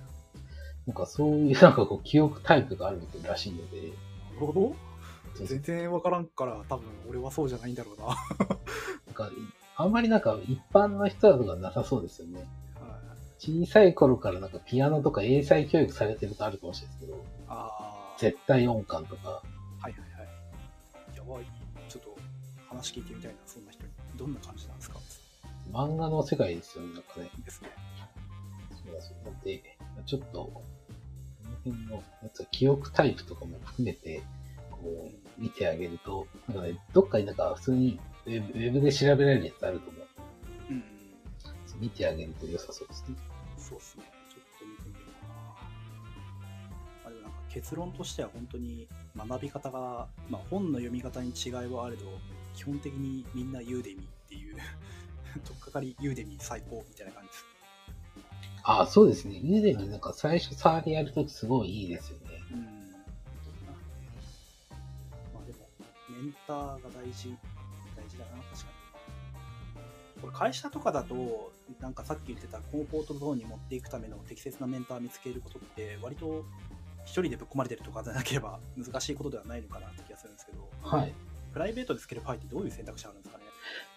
[0.87, 3.87] なんかそういうなんかこう記憶タイプがあるらしいので、な
[4.39, 4.75] るほど。
[5.35, 8.05] そう全然わからんから、多分俺はそうじゃないんだろうな。
[8.05, 8.15] は
[9.07, 9.29] なんか
[9.77, 12.41] あんまりなんか一般の人だとかなさそうですよね。
[12.41, 17.69] い小さい頃からなんかピアノとか英才教育されてるとあるかもしれないですけど、あ
[18.15, 18.15] あ。
[18.17, 19.41] 絶対音感とか、は
[19.81, 21.17] いはいはい。
[21.17, 21.45] やばい。
[21.89, 22.17] ちょっと
[22.69, 23.89] 話聞いてみたいな、そんな人に。
[24.17, 24.97] どんな感じなんですか？
[25.71, 27.29] 漫画の世界ですよね、なんかね。
[27.43, 27.69] ですね。
[28.85, 29.17] そうですよ。
[29.25, 30.63] なんで、ちょっと、こ
[31.43, 34.23] の辺のやつは記憶タイプとかも含めて、
[34.71, 40.05] こう、見てあげると、なんかね、どっかになんか普通にウェブウェブで調べられるやつあると思う。
[40.69, 40.83] うん。
[41.79, 43.15] 見てあげると良さそうですね。
[43.57, 44.03] そうっすね。
[44.29, 45.35] ちょっと見てみようかな。
[47.05, 52.05] あでもなんか結論としては本当に学び方が、まあ、本の読み方に違いはあれど、
[52.55, 54.55] 基本的にみんなユーデミっていう、
[55.45, 57.45] とっかかりユーデミ最高みたいな感じです。
[58.63, 59.39] ああ、そうですね。
[59.43, 62.24] ユーデミなんか最初触りやるときすごいいいですよね。
[66.47, 67.35] ターが大事、
[67.95, 68.69] 大事だな、確か
[70.17, 70.21] に。
[70.21, 76.45] これ会社とかだと、なんかさっき言ってたコンフォートゾーンに持っていくための適切なメンターを見つけることって、割と
[77.05, 81.13] 一人でぶっ込まれてるとかでなければ難しいことではないのかなって気がするんですけど、はい。
[81.53, 83.45] プライベートでつけるパイってどういう選択肢あるんですかね？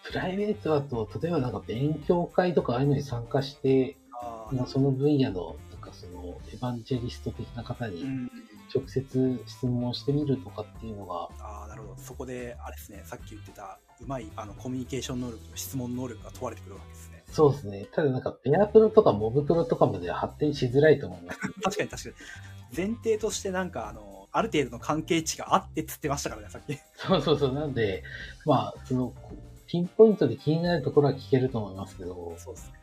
[0.03, 8.31] プライベートだと、例えばなんか勉強会とかああいうのに参加して、あまあ、その分野の、なんかその、エヴァンジェリスト的な方にうん。
[8.73, 11.95] 直接質問してみるとかっていうのが、ああ、なるほど。
[11.97, 17.23] そこで、あれですね、さっき言ってた、うまいあのコミュニケーション能力と質問能力が問われてくるわけですね。
[17.31, 17.87] そうですね。
[17.91, 21.39] ただなんか、ペアプロとかモブプロとかまでは発展しづらいと思います。
[21.39, 22.15] 確かに確かに。
[22.75, 26.77] 前提としてなんか、あの、ある程度の関係値があってっつってましたからね、さっき。
[26.95, 27.53] そうそうそう。
[27.53, 28.03] なんで、
[28.45, 29.13] まあ、その、
[29.67, 32.78] ピンポイントで気になるところは聞けると思いますけど、そうですね。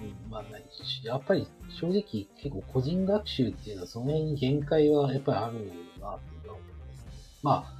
[0.00, 0.62] うん、まあ、何
[1.04, 2.02] やっぱり正直
[2.40, 5.68] 結構個人学習っていうのはその辺に限界はやっぱりあるなってい
[6.00, 7.12] うのは思いますね。
[7.42, 7.78] まあ、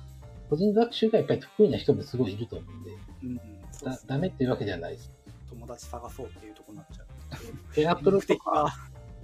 [0.50, 2.90] 個人学習がやっぱり得意な人もすごいいると思うんで、
[3.22, 3.40] うん、うん、
[3.70, 5.12] そうだダメっていうわけではないです。
[5.50, 7.74] 友達探そうっていうところになっちゃう。
[7.74, 8.74] ペアプロとか、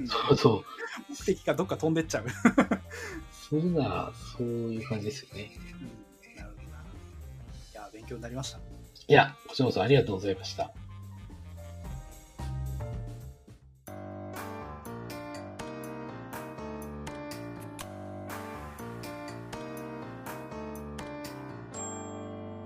[0.06, 0.64] そうそう、
[1.10, 2.24] 目的がどっか飛んでっちゃう。
[3.32, 5.50] するならそういう感じですよね。
[6.30, 6.78] うん、なるほどな。
[6.78, 8.58] いや、勉強になりました。
[8.58, 10.72] いや、こちらこそありがとうございました。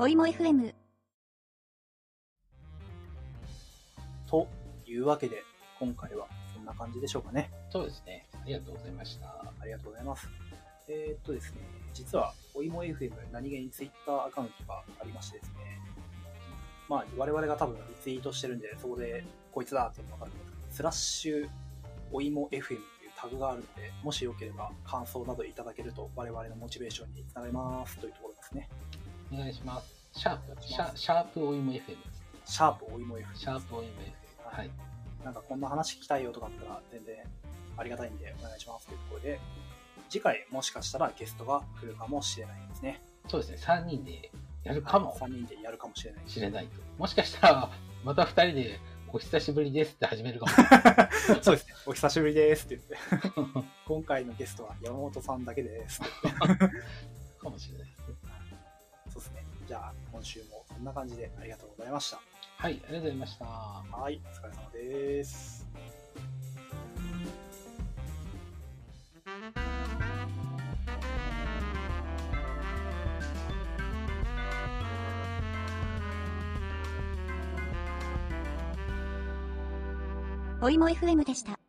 [0.08, 0.74] いも FM
[4.28, 4.46] と
[4.86, 5.42] いうわけで、
[5.78, 7.50] 今回はそんな感じでしょうかね。
[7.70, 8.26] そうですね。
[8.34, 9.26] ありがとうございました。
[9.26, 10.28] ありがとうございます。
[10.88, 11.58] えーっとですね、
[11.92, 13.92] 実は、おいも FM 何気に Twitter
[14.24, 15.80] アカウントがありましてですね、
[16.88, 21.48] まあ、我々が多分リツイートしてるんで、そこでこいつだっていうのがわかるんですけど、スラッシュ
[22.10, 22.78] おいも FM っていう
[23.16, 28.68] タグがあるので、もしよければ感想などいただけると我々のモチベーションにつながりますというところですね。
[29.32, 29.97] お願いします。
[30.12, 31.96] シャープ、シャシャープオイモ FM。
[32.44, 33.24] シャープおいも FM。
[33.34, 33.92] シャープオイモ
[34.50, 34.56] FM。
[34.56, 34.70] はい。
[35.24, 37.16] なんかこんな話聞きたいよとかあったら全然
[37.76, 39.40] ありがたいんでお願いしますというところで、
[40.08, 43.00] 次回もしかしたらゲストが来るかもしれないですね。
[43.28, 43.58] そうですね。
[43.60, 44.30] 3人で
[44.64, 46.22] やるかも3人でやるかもしれない。
[46.26, 46.80] しれないと。
[46.98, 47.70] もしかしたら、
[48.04, 48.80] また2人で、
[49.10, 50.52] お久しぶりですって始めるかも。
[51.42, 51.74] そうですね。
[51.86, 56.28] お久しぶりですって言って、 今回のゲストは山本さんだけですって
[57.40, 57.97] かもしれない
[60.78, 62.20] 週もそんな感じでありがとうございました。
[62.56, 63.44] はい、ありがとうございました。
[63.44, 65.66] はい、お疲れ様です。
[80.60, 81.67] おいも FM でした。